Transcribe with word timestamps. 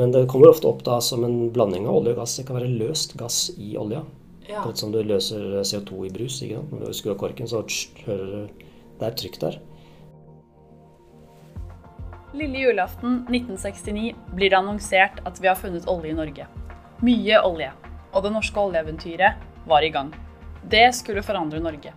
Men 0.00 0.14
det 0.14 0.22
kommer 0.32 0.48
ofte 0.48 0.64
opp 0.64 0.80
da 0.86 0.96
som 1.04 1.26
en 1.26 1.50
blanding 1.52 1.84
av 1.84 1.98
olje 1.98 2.14
og 2.14 2.22
gass. 2.22 2.38
Det 2.38 2.46
kan 2.48 2.56
være 2.56 2.70
løst 2.72 3.18
gass 3.20 3.50
i 3.60 3.74
olja. 3.76 4.00
Ja. 4.46 4.62
Akkurat 4.62 4.80
som 4.80 4.94
du 4.94 5.02
løser 5.04 5.58
CO2 5.60 6.06
i 6.08 6.12
brus. 6.14 6.38
ikke 6.40 6.56
sant? 6.56 6.70
Når 6.72 6.86
du 6.88 6.96
skrur 6.96 7.12
av 7.12 7.18
korken, 7.20 7.50
så 7.50 7.60
hører 8.06 8.30
du 8.30 8.62
det 9.00 9.08
er 9.10 9.18
trykk 9.20 9.36
der. 9.42 9.58
Lille 12.32 12.62
julaften 12.62 13.26
1969 13.28 14.14
blir 14.38 14.52
det 14.52 14.56
annonsert 14.56 15.20
at 15.28 15.40
vi 15.42 15.50
har 15.50 15.58
funnet 15.60 15.88
olje 15.88 16.14
i 16.14 16.16
Norge. 16.16 16.46
Mye 17.04 17.40
olje. 17.44 17.68
Og 18.14 18.24
det 18.24 18.32
norske 18.32 18.60
oljeeventyret 18.60 19.68
var 19.68 19.84
i 19.84 19.90
gang. 19.92 20.14
Det 20.64 20.86
skulle 20.96 21.24
forandre 21.26 21.60
Norge. 21.60 21.92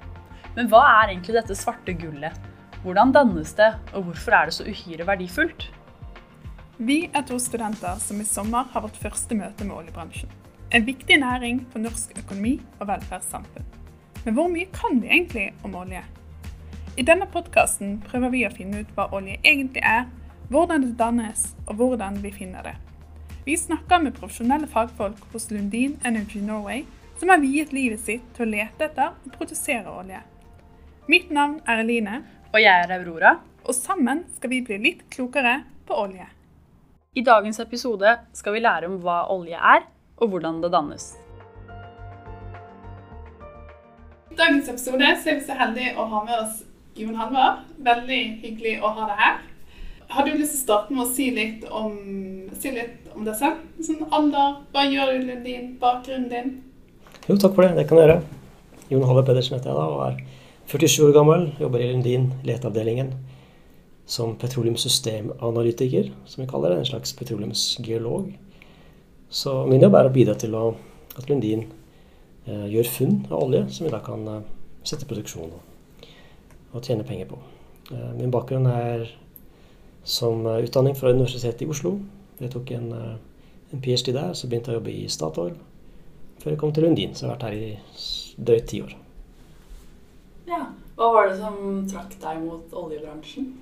Men 0.57 0.67
hva 0.67 0.83
er 0.97 1.13
egentlig 1.13 1.37
dette 1.37 1.55
svarte 1.55 1.95
gullet? 1.95 2.35
Hvordan 2.83 3.15
dannes 3.15 3.55
det, 3.55 3.71
og 3.95 4.09
hvorfor 4.09 4.35
er 4.35 4.51
det 4.51 4.57
så 4.57 4.67
uhyre 4.67 5.07
verdifullt? 5.07 5.69
Vi 6.77 7.09
er 7.13 7.21
to 7.21 7.35
studenter 7.39 7.99
som 8.01 8.21
i 8.21 8.25
sommer 8.25 8.65
har 8.73 8.81
vårt 8.81 8.95
første 8.97 9.35
møte 9.37 9.61
med 9.61 9.75
oljebransjen. 9.75 10.29
En 10.73 10.87
viktig 10.87 11.19
næring 11.21 11.59
for 11.69 11.83
norsk 11.83 12.15
økonomi 12.17 12.55
og 12.79 12.87
velferdssamfunn. 12.89 13.67
Men 14.25 14.33
hvor 14.33 14.49
mye 14.49 14.65
kan 14.73 14.97
vi 15.03 15.11
egentlig 15.11 15.51
om 15.63 15.75
olje? 15.77 16.01
I 16.97 17.05
denne 17.05 17.27
podkasten 17.29 17.99
prøver 18.07 18.33
vi 18.33 18.41
å 18.47 18.51
finne 18.55 18.81
ut 18.81 18.97
hva 18.97 19.05
olje 19.13 19.37
egentlig 19.43 19.85
er, 19.85 20.09
hvordan 20.49 20.87
det 20.87 20.97
dannes 20.97 21.45
og 21.67 21.77
hvordan 21.77 22.17
vi 22.25 22.33
finner 22.33 22.65
det. 22.65 22.75
Vi 23.45 23.53
snakker 23.59 24.01
med 24.01 24.17
profesjonelle 24.17 24.65
fagfolk 24.67 25.21
hos 25.31 25.51
Lundin 25.53 25.99
Energy 26.01 26.41
Norway, 26.41 26.87
som 27.19 27.29
har 27.29 27.43
viet 27.43 27.73
livet 27.73 28.01
sitt 28.01 28.25
til 28.33 28.47
å 28.47 28.53
lete 28.57 28.89
etter 28.89 29.13
og 29.13 29.33
produsere 29.37 29.93
olje. 29.93 30.25
Mitt 31.05 31.29
navn 31.29 31.59
er 31.67 31.85
Eline, 31.85 32.23
Og 32.53 32.61
jeg 32.61 32.85
er 32.85 32.97
Aurora. 32.97 33.39
og 33.63 33.75
sammen 33.75 34.25
skal 34.35 34.49
vi 34.49 34.61
bli 34.61 34.77
litt 34.77 35.09
klokere 35.09 35.63
på 35.85 35.93
olje. 35.93 36.25
I 37.13 37.21
dagens 37.21 37.59
episode 37.61 38.09
skal 38.33 38.55
vi 38.55 38.61
lære 38.63 38.87
om 38.89 38.95
hva 39.03 39.19
olje 39.29 39.53
er, 39.53 39.83
og 40.17 40.31
hvordan 40.31 40.63
det 40.63 40.71
dannes. 40.73 41.11
I 44.33 44.37
dagens 44.39 44.69
episode 44.71 45.11
så 45.21 45.29
er 45.29 45.37
vi 45.37 45.43
så 45.45 45.57
heldige 45.59 45.91
å 45.93 46.07
ha 46.09 46.21
med 46.25 46.39
oss 46.39 46.63
Jon 46.97 47.19
Halvard. 47.19 47.67
Veldig 47.85 48.21
hyggelig 48.41 48.79
å 48.81 48.89
ha 48.95 49.05
deg 49.11 49.21
her. 49.21 49.35
Har 50.09 50.25
du 50.25 50.31
lyst 50.33 50.55
til 50.55 50.63
å 50.63 50.63
starte 50.63 50.95
med 50.95 51.03
å 51.05 51.11
si 51.11 51.27
litt 51.35 51.67
om, 51.69 51.93
si 52.57 52.73
litt 52.73 53.13
om 53.13 53.27
deg 53.27 53.37
selv? 53.37 53.61
Sånn 53.85 54.09
alder, 54.09 54.57
hva 54.73 54.87
gjør 54.89 55.13
du 55.13 55.29
med 55.29 55.45
din 55.45 55.75
bakgrunnen 55.81 56.31
din? 56.33 56.51
Jo, 57.27 57.37
takk 57.37 57.53
for 57.53 57.67
det. 57.67 57.75
Det 57.77 57.85
kan 57.91 58.01
jeg 58.01 58.07
gjøre. 58.07 58.17
Jon 58.89 59.05
Halvard 59.05 59.29
Pedersen 59.29 59.59
heter 59.59 59.69
jeg 59.69 59.77
da, 59.77 59.85
og 59.85 60.01
er 60.09 60.17
47 60.73 61.11
år 61.11 61.13
gammel. 61.19 61.45
Jobber 61.61 61.85
i 61.85 61.93
Lundin, 61.93 62.31
leteavdelingen, 62.41 63.13
som 64.05 64.35
petroleumssystemanalytiker, 64.39 66.11
som 66.25 66.43
vi 66.43 66.49
kaller 66.49 66.73
det. 66.73 66.81
En 66.83 66.85
slags 66.85 67.13
petroleumsgeolog. 67.15 68.33
Så 69.29 69.53
min 69.67 69.81
jobb 69.81 69.95
er 69.97 70.09
å 70.09 70.13
bidra 70.13 70.35
til 70.37 70.53
å, 70.55 70.67
at 71.17 71.29
Lundin 71.29 71.65
eh, 72.45 72.67
gjør 72.69 72.91
funn 72.91 73.15
av 73.31 73.39
olje, 73.39 73.63
som 73.73 73.87
vi 73.87 73.93
da 73.93 74.01
kan 74.03 74.27
eh, 74.29 74.43
sette 74.85 75.07
i 75.07 75.09
produksjon 75.09 75.49
og, 75.55 76.07
og 76.73 76.83
tjene 76.83 77.07
penger 77.07 77.31
på. 77.31 77.39
Eh, 77.91 78.11
min 78.19 78.31
bakgrunn 78.33 78.67
er 78.69 79.07
som 80.03 80.45
eh, 80.45 80.63
utdanning 80.67 80.95
fra 80.99 81.15
Universitetet 81.15 81.65
i 81.65 81.69
Oslo. 81.71 81.97
Jeg 82.39 82.51
tok 82.53 82.71
en, 82.75 82.91
eh, 82.93 83.15
en 83.73 83.81
ph.d. 83.81 84.13
der, 84.13 84.35
så 84.35 84.49
begynte 84.51 84.71
jeg 84.71 84.77
å 84.77 84.81
jobbe 84.81 84.93
i 84.93 85.07
Statoil 85.11 85.55
før 86.43 86.51
jeg 86.51 86.59
kom 86.59 86.73
til 86.75 86.87
Lundin. 86.87 87.15
Så 87.15 87.25
jeg 87.25 87.31
har 87.31 87.37
vært 87.37 87.47
her 87.47 87.57
i 87.57 88.37
drøyt 88.37 88.69
ti 88.69 88.83
år. 88.83 88.95
Ja, 90.49 90.65
Hva 90.93 91.07
var 91.09 91.29
det 91.29 91.37
som 91.39 91.85
trakk 91.89 92.17
deg 92.21 92.41
mot 92.43 92.73
oljebransjen? 92.77 93.53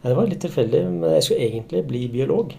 Det 0.00 0.16
var 0.16 0.28
litt 0.30 0.40
tilfeldig, 0.40 0.84
men 0.88 1.16
jeg 1.16 1.24
skulle 1.26 1.46
egentlig 1.46 1.82
bli 1.88 2.06
biolog. 2.12 2.54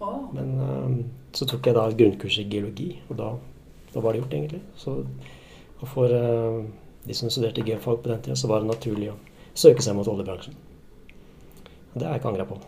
Åh, 0.00 0.20
Men 0.32 0.54
eh, 0.64 0.94
så 1.36 1.44
tok 1.48 1.66
jeg 1.66 1.76
da 1.76 1.88
grunnkurs 1.92 2.38
i 2.40 2.46
geologi, 2.48 2.92
og 3.10 3.18
da, 3.18 3.32
da 3.92 4.00
var 4.00 4.14
det 4.14 4.22
gjort, 4.22 4.38
egentlig. 4.38 4.62
Så 4.76 5.02
og 5.78 5.88
for 5.88 6.10
uh, 6.10 6.64
de 7.06 7.14
som 7.14 7.30
studerte 7.30 7.62
geofag 7.62 8.00
på 8.02 8.10
den 8.10 8.22
tida, 8.22 8.36
så 8.36 8.48
var 8.50 8.62
det 8.62 8.70
naturlig 8.72 9.12
å 9.12 9.18
søke 9.54 9.84
seg 9.84 9.94
mot 9.94 10.08
oljebransjen. 10.10 10.56
Og 11.92 12.00
det 12.00 12.06
har 12.06 12.16
jeg 12.16 12.22
ikke 12.22 12.32
angra 12.32 12.46
på. 12.48 12.58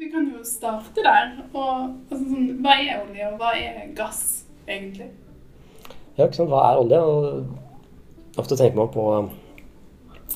Vi 0.00 0.08
kan 0.12 0.30
jo 0.32 0.40
starte 0.48 1.04
der. 1.04 1.34
Og, 1.52 1.90
altså, 2.08 2.22
sånn, 2.24 2.46
hva 2.64 2.78
er 2.78 3.02
olje, 3.02 3.28
og 3.28 3.42
hva 3.42 3.52
er 3.58 3.92
gass, 3.96 4.22
egentlig? 4.64 5.10
Ja, 6.16 6.24
ikke 6.24 6.38
sant? 6.38 6.52
Hva 6.52 6.64
er 6.70 6.80
olje? 6.80 7.02
Og 7.04 8.40
ofte 8.40 8.56
tenker 8.56 8.80
man 8.80 8.90
på 8.94 9.04
eh, 9.18 9.30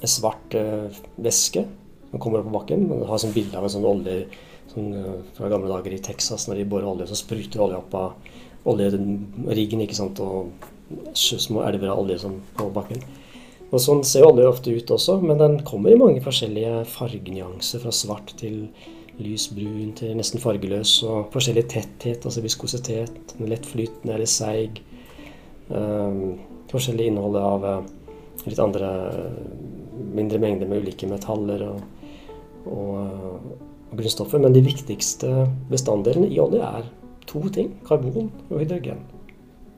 en 0.05 0.13
svart 0.13 0.59
uh, 0.59 1.01
væske 1.17 1.65
som 2.15 2.23
kommer 2.23 2.41
opp 2.41 2.47
på 2.47 2.55
bakken. 2.55 2.87
Man 2.89 3.03
har 3.09 3.19
sånn 3.19 3.35
bilde 3.35 3.59
av 3.59 3.67
en 3.67 3.73
sånn 3.75 3.89
olje 3.89 4.21
sånn, 4.71 4.93
eh, 4.95 5.19
fra 5.35 5.51
gamle 5.51 5.71
dager 5.71 5.97
i 5.97 5.99
Texas 5.99 6.47
når 6.47 6.61
de 6.61 6.69
borer 6.71 6.87
olje, 6.87 7.09
så 7.11 7.19
spruter 7.19 7.63
olje 7.65 7.81
opp 7.81 7.95
av 7.99 8.15
oljeriggen 8.71 9.83
ikke 9.83 9.99
sant? 9.99 10.21
og 10.23 10.53
små 11.15 11.65
elver 11.67 11.91
av 11.91 12.05
olje 12.05 12.21
sånn 12.23 12.39
på 12.55 12.71
bakken. 12.73 13.03
Og 13.73 13.81
Sånn 13.83 14.05
ser 14.07 14.23
olje 14.29 14.47
ofte 14.47 14.71
ut 14.71 14.91
også, 14.95 15.19
men 15.25 15.41
den 15.41 15.57
kommer 15.67 15.91
i 15.91 15.99
mange 15.99 16.21
forskjellige 16.23 16.85
fargenyanser. 16.87 17.83
Fra 17.83 17.91
svart 17.91 18.31
til 18.39 18.69
lys 19.19 19.49
brun 19.51 19.91
til 19.99 20.15
nesten 20.15 20.39
fargeløs. 20.39 20.93
Og 21.09 21.33
forskjellig 21.35 21.65
tetthet, 21.73 22.23
altså 22.23 22.45
viskositet. 22.45 23.35
Lettflytende 23.41 24.15
eller 24.15 24.31
seig. 24.31 24.79
Um, 25.73 26.37
forskjellig 26.71 27.09
innhold 27.11 27.41
av 27.41 27.67
eh, 27.67 27.83
litt 28.45 28.61
andre 28.63 28.93
mindre 30.15 30.39
mengder 30.39 30.71
med 30.71 30.85
ulike 30.85 31.09
metaller 31.11 31.67
og, 31.73 31.83
og, 32.67 32.93
eh, 33.01 33.35
og 33.91 33.99
grunnstoffer. 33.99 34.39
Men 34.43 34.55
de 34.55 34.65
viktigste 34.65 35.49
bestanddelene 35.71 36.31
i 36.31 36.41
olje 36.43 36.63
er 36.63 36.89
to 37.27 37.43
ting. 37.49 37.75
Karbon 37.87 38.31
og 38.51 38.59
hydrogen. 38.61 39.05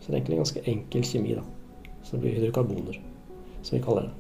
Så 0.01 0.09
det 0.09 0.15
er 0.15 0.21
egentlig 0.21 0.37
en 0.37 0.45
ganske 0.45 0.69
enkel 0.71 1.03
kjemi. 1.03 1.35
da. 1.35 1.43
Så 2.03 2.17
det 2.17 2.21
blir 2.21 2.39
hydrokarboner, 2.39 3.01
som 3.63 3.79
vi 3.79 3.85
kaller 3.85 4.03
det. 4.03 4.15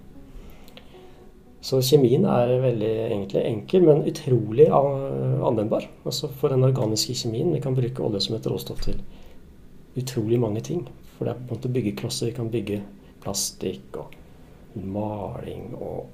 Så 1.67 1.81
kjemien 1.83 2.25
er 2.25 2.61
veldig 2.63 2.91
egentlig 3.11 3.43
enkel, 3.45 3.83
men 3.83 4.05
utrolig 4.07 4.69
anvendbar. 4.71 5.89
Altså 6.05 6.29
For 6.29 6.49
den 6.49 6.65
organiske 6.65 7.15
kjemien. 7.15 7.53
Vi 7.55 7.61
kan 7.61 7.75
bruke 7.75 8.03
olje 8.03 8.21
som 8.21 8.37
et 8.37 8.47
råstoff 8.47 8.83
til 8.83 9.01
utrolig 9.97 10.41
mange 10.41 10.61
ting. 10.61 10.89
For 11.17 11.25
det 11.25 11.35
er 11.35 11.41
på 11.41 11.55
en 11.55 11.59
måte 11.59 11.73
byggeklosser. 11.73 12.27
Vi 12.27 12.37
kan 12.37 12.51
bygge 12.51 12.83
plastikk 13.23 13.97
og 13.97 14.15
maling 14.77 15.75
og 15.75 16.07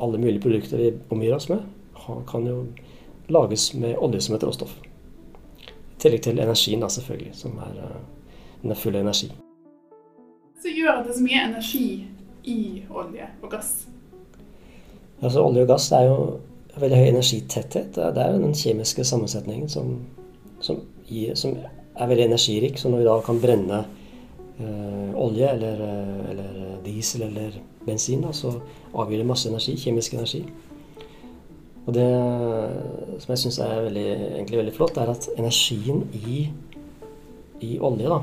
alle 0.00 0.18
mulige 0.18 0.40
produkter 0.40 0.78
vi 0.78 0.92
omgir 1.10 1.34
oss 1.36 1.48
med, 1.48 1.62
kan 2.26 2.46
jo 2.46 2.66
lages 3.28 3.74
med 3.74 3.96
olje 3.98 4.20
som 4.20 4.34
et 4.34 4.44
råstoff. 4.44 4.74
I 5.64 5.98
tillegg 5.98 6.22
til 6.26 6.38
energien, 6.38 6.80
da, 6.80 6.88
selvfølgelig, 6.88 7.34
som 7.36 7.58
er, 7.58 7.78
eh, 7.84 8.00
den 8.62 8.70
er 8.70 8.80
full 8.80 8.96
av 8.96 9.06
energi. 9.06 9.30
Så 10.62 10.72
gjør 10.72 10.98
at 10.98 11.06
det 11.06 11.12
er 11.12 11.18
så 11.18 11.24
mye 11.24 11.44
energi 11.44 11.86
i 12.44 12.82
olje 12.90 13.28
og 13.42 13.50
gass. 13.50 13.86
Altså, 15.22 15.40
olje 15.40 15.62
og 15.62 15.68
gass 15.68 15.92
er 15.92 16.08
jo 16.08 16.18
veldig 16.80 16.98
høy 16.98 17.08
energitetthet. 17.08 17.94
Det 17.94 18.04
er, 18.04 18.12
det 18.16 18.22
er 18.22 18.38
den 18.38 18.54
kjemiske 18.54 19.04
sammensetningen 19.04 19.68
som, 19.68 19.98
som, 20.60 20.80
gir, 21.08 21.34
som 21.38 21.56
er 21.56 22.10
veldig 22.10 22.24
energirik. 22.24 22.78
Så 22.78 22.88
når 22.88 23.02
vi 23.02 23.08
da 23.08 23.18
kan 23.24 23.40
brenne 23.40 23.84
eh, 24.58 25.10
olje 25.14 25.50
eller, 25.52 25.80
eh, 25.88 26.30
eller 26.30 26.60
diesel 26.84 27.28
eller 27.28 27.58
bensin, 27.86 28.24
da, 28.24 28.32
så 28.32 28.56
avgir 28.94 29.22
det 29.22 29.28
masse 29.28 29.48
energi, 29.48 29.76
kjemisk 29.80 30.18
energi. 30.18 30.44
Og 31.84 31.92
det 31.92 32.06
som 33.20 33.32
jeg 33.34 33.42
syns 33.42 33.58
er 33.60 33.82
veldig, 33.84 34.06
egentlig 34.38 34.60
veldig 34.60 34.74
flott, 34.76 34.96
er 34.96 35.12
at 35.12 35.28
energien 35.36 36.06
i, 36.16 36.46
i 37.60 37.76
olje 37.84 38.08
da, 38.08 38.22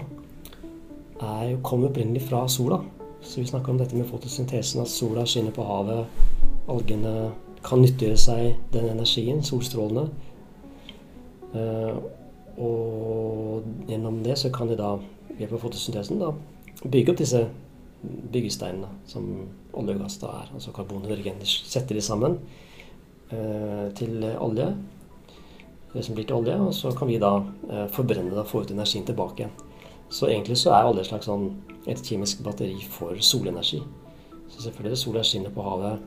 er 1.21 1.51
jo, 1.51 1.61
kom 1.65 1.85
opprinnelig 1.85 2.23
fra 2.25 2.47
sola. 2.49 2.81
Så 3.21 3.41
vi 3.41 3.45
snakker 3.45 3.73
om 3.73 3.77
dette 3.77 3.97
med 3.97 4.09
fotosyntesen, 4.09 4.81
at 4.81 4.89
sola 4.89 5.27
skinner 5.29 5.53
på 5.53 5.65
havet. 5.65 6.09
Algene 6.73 7.13
kan 7.61 7.83
nyttiggjøre 7.83 8.17
seg 8.17 8.73
den 8.73 8.89
energien, 8.89 9.43
solstrålene. 9.45 10.07
Eh, 11.53 11.99
og 12.61 13.67
gjennom 13.89 14.23
det 14.25 14.39
så 14.41 14.49
kan 14.53 14.71
de 14.71 14.79
da, 14.79 14.95
ved 15.29 15.45
hjelp 15.45 15.59
av 15.59 15.67
fotosyntesen, 15.67 16.21
da, 16.21 16.33
bygge 16.81 17.13
opp 17.13 17.21
disse 17.21 17.43
byggesteinene 18.01 18.89
som 19.05 19.27
olje 19.77 19.93
og 19.93 20.01
gass 20.01 20.17
da 20.21 20.33
er. 20.41 20.49
Altså 20.57 20.73
karbon 20.73 21.05
og 21.05 21.13
hydrogen. 21.13 21.37
De 21.41 21.45
setter 21.45 21.97
de 21.97 22.01
sammen 22.01 22.39
til 23.97 24.25
olje, 24.43 24.67
det 25.93 26.05
som 26.05 26.15
blir 26.15 26.27
til 26.27 26.39
olje, 26.39 26.55
og 26.55 26.73
så 26.75 26.91
kan 26.95 27.09
vi 27.09 27.19
da 27.19 27.33
eh, 27.69 27.87
forbrenne 27.91 28.31
det 28.31 28.39
og 28.39 28.47
få 28.47 28.63
ut 28.63 28.71
energien 28.71 29.05
tilbake. 29.07 29.49
Så 30.11 30.29
egentlig 30.29 30.57
så 30.59 30.71
er 30.75 30.87
olje 30.87 31.03
et 31.03 31.09
slags 31.09 31.27
sånn 31.27 31.49
et 31.89 31.99
kjemisk 31.99 32.43
batteri 32.45 32.77
for 32.91 33.19
solenergi. 33.19 33.81
Så 34.51 34.63
selvfølgelig 34.67 34.99
sola 34.99 35.23
skinner 35.23 35.51
på 35.51 35.65
havet 35.65 35.99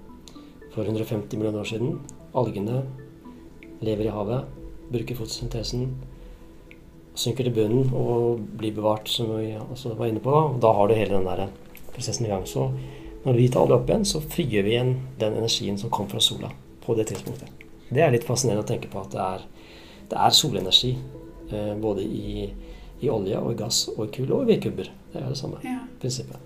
for 0.73 0.85
150 0.85 1.37
millioner 1.37 1.61
år 1.61 1.69
siden. 1.69 1.99
Algene 2.35 2.83
lever 3.85 4.09
i 4.09 4.15
havet, 4.15 4.49
bruker 4.93 5.21
fotosyntesen, 5.21 5.87
synker 7.15 7.47
til 7.47 7.57
bunnen 7.57 7.93
og 7.95 8.43
blir 8.59 8.75
bevart, 8.75 9.09
som 9.09 9.33
vi 9.37 9.53
også 9.59 9.95
var 9.99 10.11
inne 10.11 10.25
på. 10.25 10.33
Og 10.33 10.61
da 10.65 10.73
har 10.73 10.89
du 10.89 10.97
hele 10.97 11.19
den 11.19 11.29
der 11.29 11.49
prosessen 11.95 12.27
i 12.27 12.33
gang. 12.33 12.49
Så 12.49 12.71
når 13.25 13.37
vi 13.37 13.49
tar 13.49 13.65
olje 13.65 13.81
opp 13.81 13.89
igjen, 13.89 14.09
så 14.09 14.21
frigjør 14.21 14.69
vi 14.69 14.77
igjen 14.77 14.95
den 15.21 15.41
energien 15.41 15.81
som 15.81 15.93
kom 15.93 16.09
fra 16.09 16.21
sola 16.25 16.53
på 16.85 16.97
det 16.99 17.09
tidspunktet. 17.11 17.67
Det 17.89 18.03
er 18.03 18.13
litt 18.15 18.27
fascinerende 18.27 18.65
å 18.65 18.69
tenke 18.69 18.91
på 18.93 19.03
at 19.03 19.13
det 19.15 19.25
er 19.25 19.45
det 20.09 20.21
er 20.21 20.35
solenergi 20.37 20.93
eh, 21.51 21.75
både 21.81 22.03
i, 22.03 22.49
i, 23.01 23.11
olje 23.11 23.39
og 23.41 23.53
i 23.53 23.59
gass 23.59 23.85
og 23.97 24.07
i 24.07 24.11
kull 24.15 24.33
og 24.37 24.45
i 24.45 24.55
vedkubber. 24.55 24.91
Det 25.13 25.21
er 25.21 25.31
det 25.31 25.39
samme 25.41 25.61
ja. 25.65 25.81
prinsippet. 26.01 26.39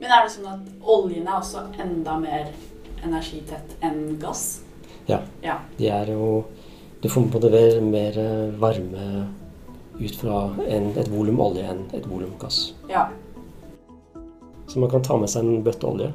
Men 0.00 0.12
er 0.12 0.26
det 0.26 0.32
sånn 0.34 0.48
at 0.50 0.88
oljen 0.96 1.26
er 1.26 1.38
også 1.38 1.62
enda 1.80 2.18
mer 2.20 2.50
energitett 3.06 3.76
enn 3.84 4.18
gass? 4.20 4.62
Ja. 5.08 5.22
ja. 5.44 5.60
De 5.78 5.90
er 5.92 6.10
jo 6.10 6.44
Du 7.00 7.10
får 7.12 7.26
på 7.30 7.38
det 7.44 7.80
mer 7.84 8.16
varme 8.58 9.26
ut 10.00 10.14
fra 10.18 10.38
en, 10.66 10.88
et 10.98 11.08
volum 11.12 11.38
olje 11.44 11.62
enn 11.70 11.84
et 11.94 12.06
volum 12.08 12.32
gass. 12.40 12.72
Ja. 12.90 13.06
Så 14.66 14.80
man 14.82 14.90
kan 14.90 15.04
ta 15.04 15.16
med 15.20 15.30
seg 15.30 15.44
en 15.44 15.62
bøtte 15.62 15.86
olje. 15.86 16.08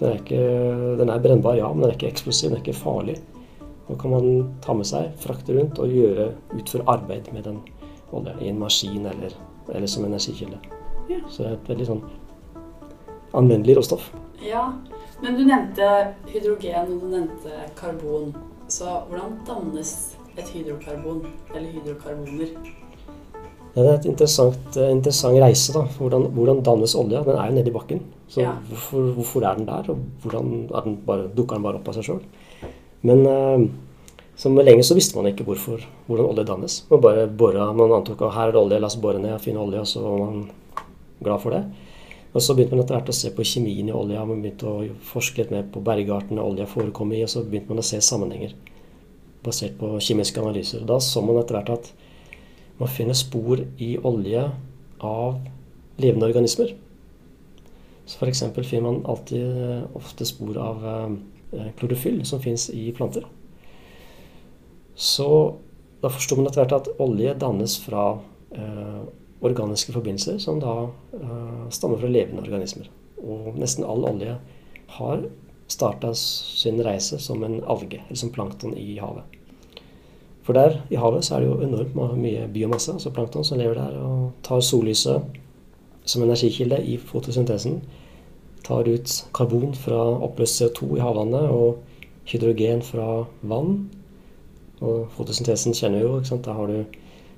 Den 0.00 0.08
er, 0.08 0.16
ikke, 0.16 0.44
den 0.96 1.12
er 1.12 1.20
brennbar, 1.20 1.58
ja, 1.58 1.68
men 1.68 1.84
den 1.84 1.90
er 1.90 1.98
ikke 1.98 2.08
eksplosiv, 2.08 2.48
den 2.48 2.56
er 2.56 2.62
ikke 2.64 2.78
farlig. 2.78 3.18
Nå 3.88 3.96
kan 4.00 4.14
man 4.14 4.28
ta 4.64 4.72
med 4.76 4.88
seg, 4.88 5.10
frakte 5.20 5.56
rundt 5.56 5.80
og 5.82 5.92
gjøre, 5.92 6.30
utføre 6.56 6.86
arbeid 6.88 7.28
med 7.34 7.44
den 7.44 7.60
olja 8.16 8.32
i 8.40 8.48
en 8.48 8.60
maskin 8.60 9.06
eller, 9.10 9.34
eller 9.68 9.90
som 9.90 10.06
energikilde. 10.08 10.58
Ja. 11.10 11.20
Så 11.28 11.42
det 11.42 11.50
er 11.50 11.56
et 11.58 11.70
veldig 11.72 11.88
sånn 11.88 12.02
anvendelig 13.36 13.76
råstoff. 13.78 14.08
Ja, 14.40 14.70
men 15.20 15.36
du 15.36 15.44
nevnte 15.44 15.90
hydrogen 16.30 16.94
og 16.94 17.02
du 17.02 17.10
nevnte 17.12 17.66
karbon. 17.78 18.32
Så 18.70 19.02
hvordan 19.10 19.40
dannes 19.46 19.92
et 20.38 20.48
hydrokarbon 20.54 21.24
eller 21.54 21.68
hydrokarboner? 21.74 22.54
Ja, 23.74 23.82
det 23.82 23.90
er 23.90 23.98
et 23.98 24.08
interessant, 24.10 24.76
eh, 24.76 24.90
interessant 24.90 25.38
reise. 25.42 25.72
da. 25.74 25.84
Hvordan, 25.98 26.30
hvordan, 26.34 26.62
dannes 26.62 26.94
olja? 26.94 27.22
Den 27.26 27.36
er 27.36 27.50
jo 27.50 27.54
nede 27.58 27.70
i 27.70 27.74
bakken. 27.74 28.00
Så 28.30 28.44
ja. 28.44 28.54
hvorfor, 28.68 29.10
hvorfor, 29.16 29.44
er 29.44 29.58
den 29.58 29.66
der? 29.66 29.90
Og 29.90 30.22
hvordan 30.22 30.50
den 30.70 30.98
bare, 31.06 31.28
dukker 31.34 31.58
den 31.58 31.66
bare 31.66 31.80
opp 31.80 31.88
av 31.90 31.96
seg 31.98 32.06
sjøl? 32.06 32.20
Men 33.06 33.24
eh, 33.26 33.64
som 34.38 34.56
lenge 34.56 34.84
så 34.86 34.94
visste 34.96 35.18
man 35.18 35.28
ikke 35.32 35.44
hvorfor, 35.48 35.82
hvordan 36.06 36.30
olje 36.30 36.46
dannes. 36.48 36.76
Man 36.92 37.02
bare 37.04 37.26
boret, 37.26 37.60
man 37.76 37.92
antok 37.98 38.22
at 38.24 38.36
her 38.36 38.48
er 38.48 38.54
det 38.54 38.60
olje, 38.62 38.78
la 38.80 38.88
oss 38.88 38.98
bore 39.02 39.20
ned 39.20 39.34
og 39.34 39.42
finne 39.42 39.60
olje, 39.64 39.82
og 39.82 39.90
så 39.90 40.04
var 40.04 40.20
man 40.22 40.44
glad 41.20 41.42
for 41.42 41.56
det. 41.56 41.64
Og 42.30 42.44
så 42.44 42.54
begynte 42.54 42.76
man 42.76 42.84
etter 42.84 42.94
hvert 42.94 43.10
å 43.10 43.16
se 43.18 43.32
på 43.34 43.44
kjemien 43.50 43.90
i 43.90 43.96
olja, 43.96 44.22
man 44.24 44.40
begynte 44.44 44.70
å 44.70 44.84
forske 45.10 45.42
litt 45.42 45.50
mer 45.50 45.66
på 45.66 45.82
bergartene 45.84 46.44
olja 46.44 46.68
forekom 46.70 47.10
i, 47.16 47.24
og 47.26 47.32
så 47.32 47.42
begynte 47.42 47.74
man 47.74 47.82
å 47.82 47.88
se 47.90 47.98
sammenhenger 48.06 48.54
basert 49.42 49.74
på 49.80 49.96
kjemiske 49.98 50.40
analyser. 50.40 50.84
Da 50.86 51.00
så 51.02 51.24
man 51.24 51.40
etter 51.40 51.58
hvert 51.58 51.72
at 51.74 51.90
man 52.78 52.92
finner 52.92 53.18
spor 53.18 53.60
i 53.82 53.96
olje 54.06 54.46
av 55.04 55.40
levende 56.00 56.28
organismer. 56.30 56.72
Så 58.10 58.18
F.eks. 58.18 58.42
finner 58.66 58.88
man 58.88 59.04
alltid 59.06 59.44
eh, 59.46 59.82
ofte 59.94 60.26
spor 60.26 60.56
av 60.58 60.86
eh, 60.90 61.68
klorofyll 61.78 62.24
som 62.26 62.42
fins 62.42 62.66
i 62.74 62.88
planter. 62.96 63.28
Så 64.98 65.28
da 66.02 66.10
forsto 66.10 66.36
man 66.36 66.48
etter 66.48 66.64
hvert 66.64 66.74
at 66.74 66.90
olje 67.00 67.34
dannes 67.38 67.76
fra 67.84 68.04
eh, 68.50 69.02
organiske 69.46 69.94
forbindelser 69.94 70.40
som 70.42 70.58
da 70.60 70.74
eh, 71.16 71.68
stammer 71.70 72.00
fra 72.02 72.10
levende 72.10 72.42
organismer. 72.42 72.90
Og 73.22 73.54
nesten 73.60 73.86
all 73.86 74.04
olje 74.08 74.34
har 74.96 75.22
starta 75.70 76.10
sin 76.18 76.82
reise 76.82 77.20
som 77.22 77.44
en 77.46 77.60
alge, 77.62 78.02
eller 78.08 78.18
som 78.18 78.32
plankton 78.34 78.74
i 78.74 78.96
havet. 78.98 79.38
For 80.42 80.56
der 80.56 80.80
i 80.90 80.98
havet 80.98 81.24
så 81.24 81.36
er 81.36 81.44
det 81.44 81.50
jo 81.50 81.60
enormt 81.62 81.94
mye 82.18 82.48
biomasse, 82.50 82.96
altså 82.96 83.12
plankton, 83.14 83.46
som 83.46 83.60
lever 83.60 83.78
der 83.78 84.00
og 84.02 84.32
tar 84.42 84.64
sollyset 84.64 85.38
som 86.04 86.24
energikilde 86.24 86.80
i 86.82 86.96
fotosyntesen. 86.98 87.78
Tar 88.66 88.88
ut 88.88 89.14
karbon 89.36 89.74
fra 89.74 89.98
oppløst 90.26 90.60
CO2 90.60 90.96
i 90.98 91.02
havvannet 91.04 91.48
og 91.50 91.80
hydrogen 92.28 92.82
fra 92.84 93.24
vann. 93.42 93.88
Og 94.80 95.08
fotosyntesen 95.16 95.76
kjenner 95.76 96.04
jo, 96.04 96.18
ikke 96.18 96.32
sant? 96.32 96.46
da 96.46 96.56
har 96.56 96.70
du 96.70 96.84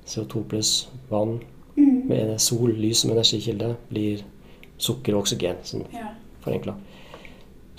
CO2 0.07 0.43
pluss 0.51 0.73
vann 1.09 1.39
mm. 1.75 2.03
med 2.09 2.35
sol, 2.43 2.71
lys 2.75 3.03
som 3.03 3.13
energikilde, 3.15 3.73
blir 3.89 4.23
sukker 4.81 5.15
og 5.15 5.23
oksygen, 5.23 5.59
sånn 5.67 5.87
forenkla. 6.43 6.75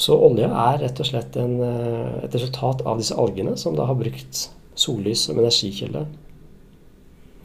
Så 0.00 0.16
olje 0.18 0.48
er 0.48 0.80
rett 0.82 1.00
og 1.00 1.06
slett 1.06 1.36
en, 1.38 1.58
eh, 1.62 2.24
et 2.24 2.34
resultat 2.34 2.82
av 2.88 2.98
disse 2.98 3.14
algene 3.14 3.54
som 3.60 3.76
da 3.78 3.86
har 3.86 3.98
brukt 3.98 4.48
sollys 4.74 5.28
som 5.28 5.38
energikilde 5.38 6.06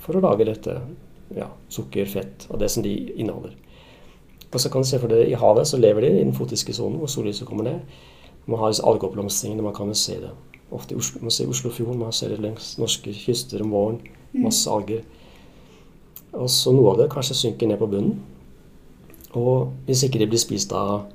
for 0.01 0.17
å 0.17 0.23
lage 0.23 0.47
dette 0.49 0.79
ja, 1.35 1.45
sukker, 1.69 2.07
fett 2.09 2.47
og 2.49 2.57
det 2.63 2.71
som 2.73 2.83
de 2.85 2.95
inneholder. 3.13 3.53
Og 4.53 4.59
så 4.59 4.69
kan 4.69 4.81
du 4.81 4.87
se 4.89 4.99
for 4.99 5.11
deg 5.11 5.29
I 5.29 5.37
havet 5.37 5.67
så 5.69 5.77
lever 5.77 6.05
de 6.05 6.13
i 6.15 6.23
den 6.23 6.33
fotiske 6.33 6.73
sonen 6.73 6.97
hvor 7.01 7.11
sollyset 7.11 7.47
kommer 7.47 7.67
ned. 7.67 7.99
Man 8.49 8.59
har 8.59 8.71
disse 8.71 8.85
algeoppblomstringene. 8.85 9.61
Man 9.65 9.75
kan 9.77 9.91
jo 9.91 9.97
se 9.97 10.17
det 10.23 10.31
ofte 10.71 10.95
i 10.95 10.97
Oslo, 10.97 11.21
man 11.21 11.33
ser 11.33 11.49
Oslofjorden. 11.49 12.01
Man 12.01 12.13
ser 12.13 12.33
det 12.33 12.41
langs 12.41 12.77
norske 12.81 13.13
kyster 13.13 13.61
om 13.61 13.73
våren. 13.73 14.01
Mm. 14.33 14.43
Masse 14.47 14.69
alger. 14.71 15.05
Og 16.33 16.49
så 16.53 16.73
noe 16.73 16.93
av 16.93 16.99
det 17.01 17.09
kanskje 17.13 17.37
synker 17.37 17.69
ned 17.69 17.79
på 17.81 17.89
bunnen. 17.89 18.19
Og 19.37 19.69
hvis 19.85 20.03
ikke 20.05 20.21
de 20.21 20.29
blir 20.29 20.41
spist 20.41 20.73
av 20.73 21.07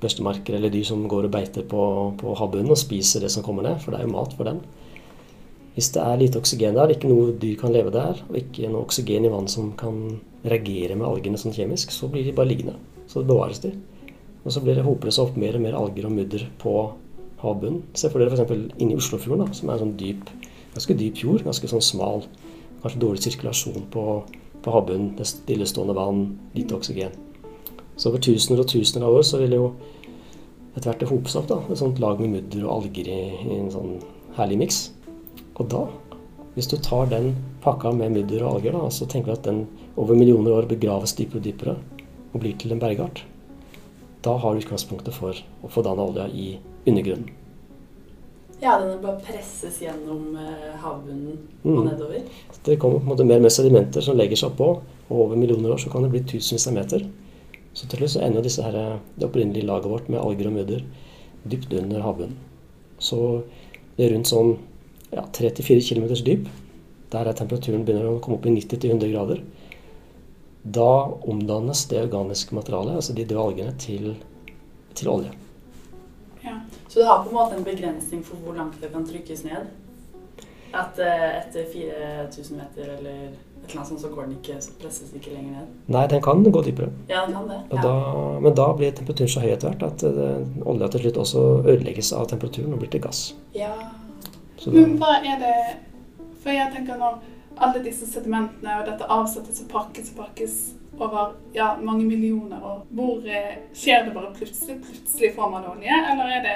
børstemarker 0.00 0.56
eller 0.56 0.72
dyr 0.72 0.84
som 0.84 1.04
går 1.08 1.28
og 1.28 1.32
beiter 1.32 1.64
på, 1.68 1.82
på 2.20 2.34
havbunnen 2.36 2.72
og 2.72 2.80
spiser 2.80 3.24
det 3.24 3.30
som 3.32 3.44
kommer 3.44 3.64
ned, 3.64 3.80
for 3.80 3.92
det 3.92 4.00
er 4.00 4.08
jo 4.08 4.12
mat 4.12 4.32
for 4.36 4.48
dem, 4.48 4.60
hvis 5.76 5.90
det 5.92 6.00
er 6.00 6.20
lite 6.20 6.40
oksygen 6.40 6.76
der, 6.76 6.92
ikke 6.92 7.08
noe 7.08 7.34
dyr 7.36 7.56
kan 7.60 7.72
leve 7.72 7.92
der, 7.92 8.22
og 8.28 8.36
ikke 8.40 8.68
noe 8.72 8.86
oksygen 8.86 9.28
i 9.28 9.32
vann 9.32 9.48
som 9.52 9.74
kan 9.76 10.20
reagere 10.50 10.96
med 10.98 11.08
algene 11.08 11.40
sånn 11.40 11.54
kjemisk, 11.56 11.92
så 11.94 12.08
blir 12.12 12.26
de 12.26 12.34
bare 12.36 12.50
liggende. 12.50 12.76
Så 13.06 13.22
det 13.22 13.30
bevares 13.30 13.62
de. 13.62 13.72
Og 14.44 14.54
så 14.54 14.62
blir 14.62 14.78
det 14.78 14.86
hoper 14.86 15.12
seg 15.12 15.26
opp 15.26 15.38
mer 15.40 15.58
og 15.58 15.64
mer 15.64 15.76
alger 15.78 16.08
og 16.08 16.14
mudder 16.14 16.46
på 16.62 16.74
havbunnen. 17.42 17.82
Se 17.98 18.10
for 18.12 18.22
dere 18.22 18.36
f.eks. 18.36 18.78
inni 18.78 18.96
Oslofjorden, 18.98 19.44
da, 19.44 19.56
som 19.56 19.70
er 19.70 19.78
en 19.78 19.86
sånn 19.86 19.96
dyp, 20.00 20.30
ganske 20.74 20.98
dyp 20.98 21.20
fjord. 21.20 21.44
Ganske 21.46 21.70
sånn 21.72 21.84
smal. 21.84 22.26
Kanskje 22.82 23.02
dårlig 23.02 23.24
sirkulasjon 23.26 23.88
på, 23.92 24.06
på 24.62 24.74
havbunnen. 24.74 25.14
Det 25.18 25.28
stillestående 25.28 25.96
vann, 25.98 26.26
lite 26.54 26.78
oksygen. 26.78 27.14
Så 27.96 28.10
over 28.10 28.22
tusener 28.22 28.60
og 28.60 28.70
tusener 28.70 29.06
av 29.08 29.18
år 29.18 29.24
så 29.24 29.40
vil 29.40 29.54
det 29.54 29.60
jo 29.60 29.70
etter 30.76 30.90
hvert 30.90 31.00
det 31.00 31.08
hope 31.08 31.32
seg 31.32 31.40
opp 31.40 31.48
da, 31.48 31.58
et 31.72 31.80
sånt 31.80 32.00
lag 32.02 32.18
med 32.20 32.34
mudder 32.34 32.66
og 32.66 32.72
alger 32.74 33.08
i, 33.08 33.20
i 33.46 33.54
en 33.56 33.70
sånn 33.72 33.94
herlig 34.36 34.58
miks. 34.60 34.80
Og 35.56 35.70
da, 35.72 35.86
hvis 36.52 36.68
du 36.68 36.76
tar 36.84 37.08
den 37.08 37.30
pakka 37.66 37.92
med 37.96 38.14
mudder 38.14 38.44
og 38.46 38.56
alger, 38.56 38.76
da, 38.76 38.90
så 38.94 39.08
tenker 39.10 39.32
vi 39.32 39.38
at 39.38 39.46
den 39.48 39.64
over 39.98 40.18
millioner 40.18 40.54
år 40.54 40.68
begraves 40.70 41.16
dypere 41.18 41.42
og 41.42 41.46
dypere 41.48 41.78
og 42.32 42.42
blir 42.42 42.54
til 42.60 42.74
en 42.74 42.82
bergart. 42.82 43.24
Da 44.22 44.36
har 44.42 44.54
du 44.54 44.62
utgangspunktet 44.62 45.14
for 45.14 45.36
å 45.36 45.70
få 45.70 45.82
danna 45.86 46.06
olja 46.06 46.28
i 46.28 46.56
undergrunnen. 46.86 47.28
Ja, 48.60 48.78
den 48.80 49.02
bare 49.02 49.20
presses 49.20 49.76
gjennom 49.82 50.36
eh, 50.40 50.76
havbunnen 50.80 51.34
og 51.60 51.66
mm. 51.68 51.88
nedover? 51.90 52.22
Det 52.64 52.78
kommer 52.80 53.02
på 53.02 53.04
en 53.04 53.10
måte 53.10 53.26
mer 53.28 53.42
med 53.44 53.52
sedimenter 53.52 54.04
som 54.04 54.16
legger 54.16 54.40
seg 54.40 54.54
oppå, 54.54 54.70
og 55.10 55.24
over 55.26 55.36
millioner 55.36 55.74
år 55.74 55.82
så 55.82 55.92
kan 55.92 56.06
det 56.06 56.12
bli 56.14 56.22
tusenvis 56.24 56.64
av 56.70 56.76
meter. 56.78 57.04
Så 57.76 57.84
til 57.84 58.00
slutt 58.00 58.14
så 58.14 58.22
ender 58.24 58.46
disse 58.46 58.64
her, 58.64 58.96
det 59.18 59.28
opprinnelige 59.28 59.68
laget 59.68 59.90
vårt 59.92 60.08
med 60.08 60.22
alger 60.22 60.48
og 60.48 60.56
mudder 60.56 60.86
dypt 61.44 61.74
under 61.76 62.00
havbunnen. 62.06 62.38
Så 62.98 63.20
det 63.98 64.06
er 64.06 64.14
rundt 64.14 64.30
sånn 64.30 64.54
ja, 65.12 65.26
3-4 65.36 65.84
km 65.84 66.08
dyp, 66.24 66.48
der 67.12 67.28
er 67.30 67.38
temperaturen 67.38 67.84
begynner 67.86 68.10
å 68.10 68.20
komme 68.22 68.38
opp 68.38 68.46
i 68.48 68.54
90-100 68.56 69.12
grader, 69.12 69.42
da 70.66 70.92
omdannes 71.30 71.84
det 71.90 72.02
organiske 72.02 72.54
materialet, 72.54 72.98
altså 72.98 73.14
de 73.14 73.24
døde 73.24 73.42
algene, 73.42 73.74
til, 73.78 74.14
til 74.98 75.10
olje. 75.12 75.32
Ja. 76.42 76.60
Så 76.88 76.98
det 76.98 77.06
har 77.06 77.22
på 77.22 77.30
en 77.30 77.36
måte 77.36 77.58
en 77.58 77.66
begrensning 77.66 78.24
for 78.26 78.42
hvor 78.42 78.56
langt 78.58 78.80
det 78.82 78.90
kan 78.92 79.06
trykkes 79.06 79.44
ned? 79.46 79.68
At 80.74 80.98
uh, 80.98 81.28
etter 81.38 81.68
4000 81.72 82.58
meter 82.58 82.96
eller 82.98 83.20
et 83.66 83.70
eller 83.70 83.80
annet 83.80 83.88
sånt, 83.88 84.02
så 84.02 84.10
går 84.10 84.26
den 84.26 84.34
ikke, 84.36 84.58
så 84.62 84.74
presses 84.80 85.10
den 85.10 85.22
ikke 85.22 85.32
lenger 85.34 85.60
ned? 85.60 85.70
Nei, 85.94 86.04
den 86.10 86.22
kan 86.22 86.42
gå 86.42 86.62
dypere. 86.66 86.90
Ja, 87.08 87.24
den 87.26 87.34
kan 87.38 87.48
det. 87.50 87.60
Ja. 87.70 87.82
Da, 87.86 87.94
men 88.42 88.58
da 88.58 88.66
blir 88.78 88.94
temperaturen 88.94 89.32
så 89.32 89.42
høy 89.42 89.52
etter 89.54 89.70
hvert 89.70 89.86
at 89.86 90.04
uh, 90.06 90.66
olja 90.66 90.90
til 90.92 91.06
slutt 91.06 91.22
også 91.22 91.44
ødelegges 91.62 92.12
av 92.14 92.26
temperaturen 92.34 92.74
og 92.74 92.82
blir 92.82 92.92
til 92.94 93.06
gass. 93.06 93.28
Ja. 93.54 93.72
Men 94.66 94.96
hva 94.98 95.18
er 95.22 95.38
det 95.38 95.56
For 96.46 96.54
jeg 96.54 96.70
tenker 96.70 96.98
når 97.00 97.16
alle 97.66 97.80
disse 97.82 98.06
sedimentene 98.06 98.76
og 98.78 98.84
dette 98.86 99.06
avsettes 99.10 99.64
og 99.64 99.70
pakkes 99.72 100.12
og 100.12 100.18
pakkes 100.20 100.52
over 100.94 101.32
ja, 101.56 101.72
mange 101.82 102.04
millioner 102.06 102.62
år, 102.62 102.84
hvor 102.94 103.24
eh, 103.26 103.56
skjer 103.74 104.06
det 104.06 104.12
bare 104.14 104.30
plutselig? 104.36 104.76
Plutselig 104.84 105.32
får 105.34 105.50
man 105.50 105.66
olje, 105.72 105.96
eller 106.12 106.30
er 106.36 106.44
det 106.44 106.54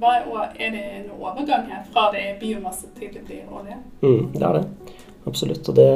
hva, 0.00 0.14
er 0.56 0.72
det 0.72 0.80
en 1.02 1.10
overgang 1.18 1.68
her 1.68 1.84
fra 1.92 2.06
det 2.14 2.22
er 2.24 2.40
biomasse 2.40 2.88
til 2.96 3.12
det 3.12 3.26
blir 3.28 3.52
olje? 3.52 3.76
Mm, 4.00 4.32
det 4.32 4.48
er 4.48 4.56
det. 4.56 4.96
Absolutt. 5.28 5.68
Og 5.68 5.76
det 5.76 5.90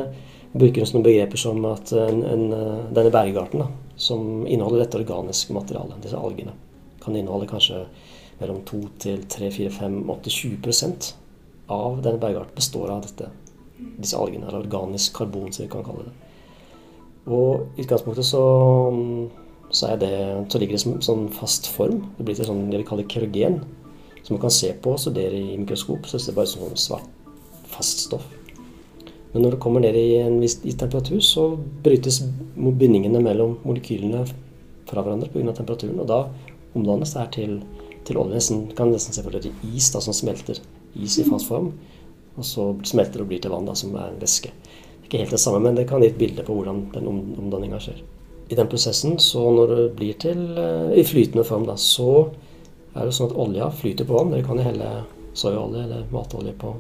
bruker 0.52 0.84
noen 0.84 1.08
begreper 1.08 1.40
som 1.40 1.64
at 1.72 1.94
en, 1.96 2.20
en, 2.28 2.46
denne 2.92 3.14
bergarten, 3.16 3.64
da, 3.64 3.96
som 3.96 4.44
inneholder 4.44 4.84
dette 4.84 5.00
organiske 5.00 5.56
materialet, 5.56 6.04
disse 6.04 6.20
algene, 6.20 6.52
kan 7.00 7.16
inneholde 7.16 7.48
kanskje 7.48 7.86
mellom 8.42 8.60
2 8.68 8.84
til 9.08 9.24
3, 9.24 9.50
4, 9.56 9.74
5, 9.80 9.98
8, 10.18 10.36
20 10.36 10.62
av 11.72 12.02
denne 12.04 12.20
bergarten 12.20 12.56
består 12.56 12.92
av 12.92 13.02
dette, 13.06 13.30
disse 13.98 14.18
algene, 14.18 14.46
eller 14.48 14.62
organisk 14.62 15.16
karbon, 15.16 15.52
som 15.52 15.64
vi 15.64 15.70
kan 15.72 15.86
kalle 15.86 16.06
det. 16.08 16.14
Og 17.30 17.78
i 17.78 17.84
utgangspunktet 17.84 18.26
så, 18.26 18.42
så, 19.70 19.94
det, 19.96 20.12
så 20.50 20.58
ligger 20.58 20.76
det 20.76 20.82
som 20.82 21.00
sånn 21.04 21.28
fast 21.34 21.70
form. 21.70 22.02
Det 22.18 22.26
blir 22.26 22.38
til 22.38 22.48
sånn 22.48 22.68
det 22.70 22.82
vi 22.82 22.88
kaller 22.88 23.08
kerogen, 23.10 23.60
som 24.22 24.36
man 24.36 24.44
kan 24.44 24.54
se 24.54 24.72
på 24.82 24.94
og 24.94 25.02
studere 25.02 25.38
i 25.38 25.58
mikroskop. 25.58 26.06
Så 26.06 26.18
det 26.18 26.24
ser 26.26 26.38
bare 26.38 26.50
ut 26.50 26.54
som 26.54 26.64
sånn 26.66 26.86
svart 26.86 27.68
fast 27.72 28.06
stoff. 28.08 28.26
Men 29.32 29.46
når 29.46 29.54
det 29.54 29.62
kommer 29.64 29.80
ned 29.80 29.96
i 29.96 30.18
en 30.20 30.40
viss 30.42 30.58
temperatur, 30.60 31.20
så 31.24 31.46
brytes 31.84 32.20
bindingene 32.56 33.22
mellom 33.24 33.56
molekylene 33.64 34.26
fra 34.88 35.00
hverandre 35.00 35.30
pga. 35.32 35.54
temperaturen. 35.56 36.02
Og 36.02 36.10
da 36.10 36.26
omdannes 36.76 37.14
det 37.14 37.22
her 37.22 37.32
til, 37.32 37.54
til 38.04 38.18
olje. 38.20 38.36
Nesten, 38.36 38.66
kan 38.76 38.92
nesten 38.92 39.14
se 39.16 39.24
for 39.24 39.32
dere 39.32 39.54
is 39.72 39.88
da, 39.94 40.02
som 40.04 40.16
smelter. 40.16 40.60
Is 40.94 41.18
i 41.18 41.26
fast 41.28 41.48
form. 41.48 41.72
Og 42.36 42.46
så 42.48 42.70
smelter 42.88 43.20
det 43.20 43.26
og 43.26 43.30
blir 43.32 43.42
til 43.44 43.52
vann, 43.52 43.68
da, 43.68 43.76
som 43.76 43.94
er 43.96 44.10
en 44.10 44.20
væske. 44.20 44.52
Ikke 45.04 45.20
helt 45.20 45.34
det 45.34 45.40
samme, 45.42 45.60
men 45.64 45.76
det 45.76 45.86
kan 45.90 46.00
gi 46.02 46.08
et 46.12 46.18
bilde 46.20 46.44
på 46.46 46.56
hvordan 46.56 46.86
den 46.94 47.08
omdanninga 47.10 47.80
skjer. 47.82 48.00
I 48.52 48.56
den 48.58 48.68
prosessen, 48.68 49.18
så 49.20 49.42
når 49.52 49.72
det 49.72 49.84
blir 49.96 50.16
til 50.20 50.40
uh, 50.56 50.92
i 50.96 51.04
flytende 51.04 51.44
form, 51.48 51.66
da, 51.68 51.76
så 51.80 52.28
er 52.92 53.06
det 53.08 53.14
sånn 53.16 53.30
at 53.30 53.38
olja 53.40 53.68
flyter 53.72 54.08
på 54.08 54.16
vann. 54.16 54.32
Dere 54.32 54.44
kan 54.46 54.60
jo 54.60 54.66
helle 54.66 54.90
soyaolje 55.38 55.84
eller 55.86 56.10
matolje 56.12 56.52
på 56.60 56.74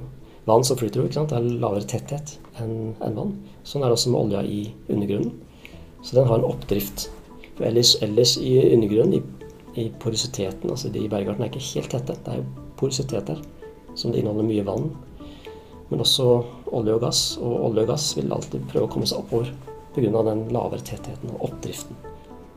vann, 0.48 0.64
så 0.64 0.76
flyter 0.76 1.00
det. 1.00 1.08
ikke 1.10 1.20
sant? 1.20 1.32
Det 1.32 1.38
er 1.38 1.62
lavere 1.62 1.88
tetthet 1.88 2.36
enn 2.60 2.92
en 3.04 3.16
vann. 3.16 3.32
Sånn 3.68 3.84
er 3.84 3.92
det 3.92 3.98
også 3.98 4.12
med 4.12 4.20
olja 4.26 4.42
i 4.44 4.62
undergrunnen. 4.92 5.32
Så 6.02 6.18
den 6.18 6.28
har 6.28 6.40
en 6.40 6.48
oppdrift. 6.50 7.08
For 7.56 7.68
ellers, 7.68 7.94
ellers 8.04 8.34
i 8.40 8.56
undergrunnen, 8.72 9.20
i, 9.20 9.80
i 9.80 9.88
porositeten, 10.02 10.72
altså 10.72 10.90
de 10.92 11.06
bergarten 11.08 11.44
er 11.44 11.52
ikke 11.52 11.64
helt 11.68 11.92
tette. 11.94 12.16
Det 12.24 12.32
er 12.32 12.40
jo 12.40 12.68
porositet 12.80 13.28
der, 13.28 13.40
som 13.94 14.12
det 14.12 14.22
inneholder 14.22 14.48
mye 14.48 14.66
vann 14.66 14.90
men 15.92 16.00
også 16.00 16.26
olje 16.72 16.94
og 16.96 17.02
gass. 17.04 17.20
Og 17.42 17.66
olje 17.68 17.84
og 17.84 17.92
gass 17.92 18.12
vil 18.16 18.32
alltid 18.32 18.64
prøve 18.70 18.88
å 18.88 18.92
komme 18.94 19.08
seg 19.08 19.20
oppover 19.20 19.52
pga. 19.92 20.22
den 20.24 20.46
lavere 20.54 20.80
tettheten 20.80 21.34
og 21.34 21.50
oppdriften. 21.50 21.98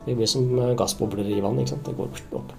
Det 0.06 0.14
blir 0.16 0.30
som 0.30 0.46
eh, 0.58 0.72
gassbobler 0.78 1.28
i 1.28 1.42
vann. 1.44 1.58
ikke 1.60 1.74
sant? 1.74 1.84
Det 1.84 1.96
går 1.98 2.08
opp. 2.38 2.54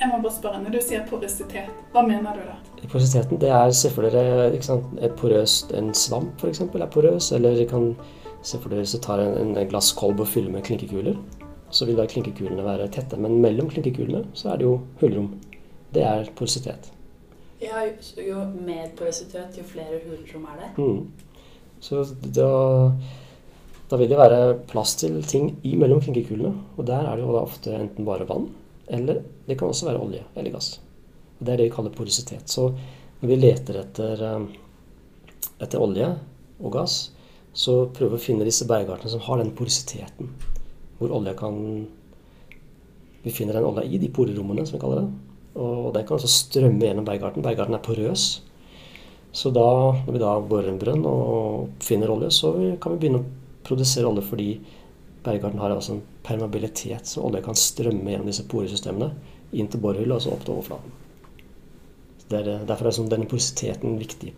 Jeg 0.00 0.08
må 0.08 0.20
bare 0.22 0.32
spørre, 0.32 0.62
Når 0.62 0.70
du 0.70 0.80
sier 0.80 1.02
porøsitet, 1.08 1.72
hva 1.92 2.04
mener 2.06 2.38
du 2.38 2.44
da? 2.46 2.86
Porøsiteten 2.92 3.40
det 3.42 3.50
er 3.50 3.74
se 3.74 3.90
for 3.90 4.06
dere 4.06 4.52
ikke 4.54 4.68
sant? 4.68 4.86
Et 5.02 5.18
porøst, 5.18 5.74
en 5.74 5.90
svamp 5.94 6.40
f.eks. 6.40 6.62
er 6.62 6.86
porøs. 6.94 7.32
Eller 7.32 7.58
dere 7.58 7.68
kan 7.68 7.90
se 8.42 8.60
for 8.60 8.70
dere 8.70 8.86
hvis 8.86 8.94
du 8.94 9.02
tar 9.02 9.24
en, 9.24 9.56
en 9.56 9.68
glasskolb 9.68 10.22
og 10.22 10.30
fyller 10.30 10.54
med 10.54 10.62
klinkekuler. 10.68 11.18
Så 11.74 11.90
vil 11.90 11.98
da 11.98 12.06
klinkekulene 12.06 12.62
være 12.62 12.86
tette. 12.94 13.18
Men 13.18 13.40
mellom 13.42 13.68
klinkekulene 13.72 14.28
så 14.32 14.54
er 14.54 14.62
det 14.62 14.70
jo 14.70 14.78
hullrom. 15.02 15.34
Det 15.90 16.06
er 16.06 16.30
porøsitet. 16.38 16.92
Ja, 17.60 17.82
jo 18.16 18.44
mer 18.64 18.88
porøsitet, 18.96 19.58
jo 19.58 19.64
flere 19.68 20.00
hulrom 20.06 20.46
er 20.48 20.62
det. 20.62 20.70
Mm. 20.80 21.02
Så 21.80 22.04
da, 22.24 22.48
da, 23.88 23.98
vil 24.00 24.08
det 24.08 24.20
være 24.20 24.40
plass 24.70 24.94
til 25.00 25.18
ting 25.28 25.52
mellom 25.80 26.00
klinkekulene. 26.00 26.54
Og 26.76 26.88
der 26.88 27.04
er 27.04 27.16
det 27.16 27.26
jo 27.26 27.34
da 27.36 27.44
ofte 27.44 27.76
enten 27.76 28.08
bare 28.08 28.28
vann, 28.28 28.48
eller 28.88 29.20
det 29.46 29.58
kan 29.60 29.68
også 29.68 29.90
være 29.90 30.00
olje 30.00 30.24
eller 30.34 30.56
gass. 30.56 30.78
Det 31.40 31.52
er 31.52 31.60
det 31.60 31.68
vi 31.68 31.76
kaller 31.76 31.96
porøsitet. 31.96 32.48
Så 32.48 32.70
når 33.20 33.28
vi 33.28 33.40
leter 33.40 33.80
etter, 33.80 34.24
eh, 34.24 35.48
etter 35.60 35.80
olje 35.80 36.10
og 36.60 36.72
gass, 36.72 36.98
så 37.52 37.82
prøver 37.92 38.16
vi 38.16 38.20
å 38.20 38.24
finne 38.24 38.46
disse 38.46 38.68
bergartene 38.68 39.12
som 39.12 39.24
har 39.26 39.40
den 39.40 39.52
porøsiteten. 39.56 40.32
Hvor 40.98 41.16
olja 41.20 41.34
kan 41.36 41.86
Vi 43.20 43.30
finner 43.36 43.52
den 43.52 43.66
olja 43.68 43.82
i 43.84 43.98
de 44.00 44.08
porerommene, 44.08 44.62
som 44.64 44.78
vi 44.78 44.80
kaller 44.80 45.02
det. 45.02 45.29
Og 45.60 45.90
den 45.94 46.06
kan 46.06 46.16
også 46.16 46.30
strømme 46.32 46.80
gjennom 46.82 47.06
bergarten. 47.06 47.44
Bergarten 47.44 47.76
er 47.76 47.84
porøs. 47.84 48.28
Så 49.32 49.52
da, 49.54 49.66
når 50.06 50.14
vi 50.14 50.22
da 50.22 50.32
borer 50.42 50.72
en 50.72 50.80
brønn 50.80 51.04
og 51.06 51.82
finner 51.84 52.10
olje, 52.10 52.32
så 52.34 52.52
kan 52.82 52.96
vi 52.96 53.02
begynne 53.04 53.20
å 53.20 53.28
produsere 53.66 54.08
olje 54.08 54.24
fordi 54.26 54.48
bergarten 55.22 55.60
har 55.62 55.74
altså 55.74 55.98
en 55.98 56.02
permabilitet, 56.26 57.06
så 57.06 57.22
olje 57.28 57.42
kan 57.44 57.58
strømme 57.58 58.10
gjennom 58.10 58.30
disse 58.30 58.46
poresystemene 58.50 59.12
inn 59.52 59.68
til 59.70 59.82
borehullet 59.82 60.16
og 60.16 60.24
så 60.24 60.32
opp 60.34 60.46
til 60.46 60.56
overflaten. 60.56 60.96
Er, 62.30 62.50
derfor 62.66 62.88
er 62.88 63.10
denne 63.10 63.28
porositeten 63.30 63.92
en 63.92 64.00
viktig 64.00 64.32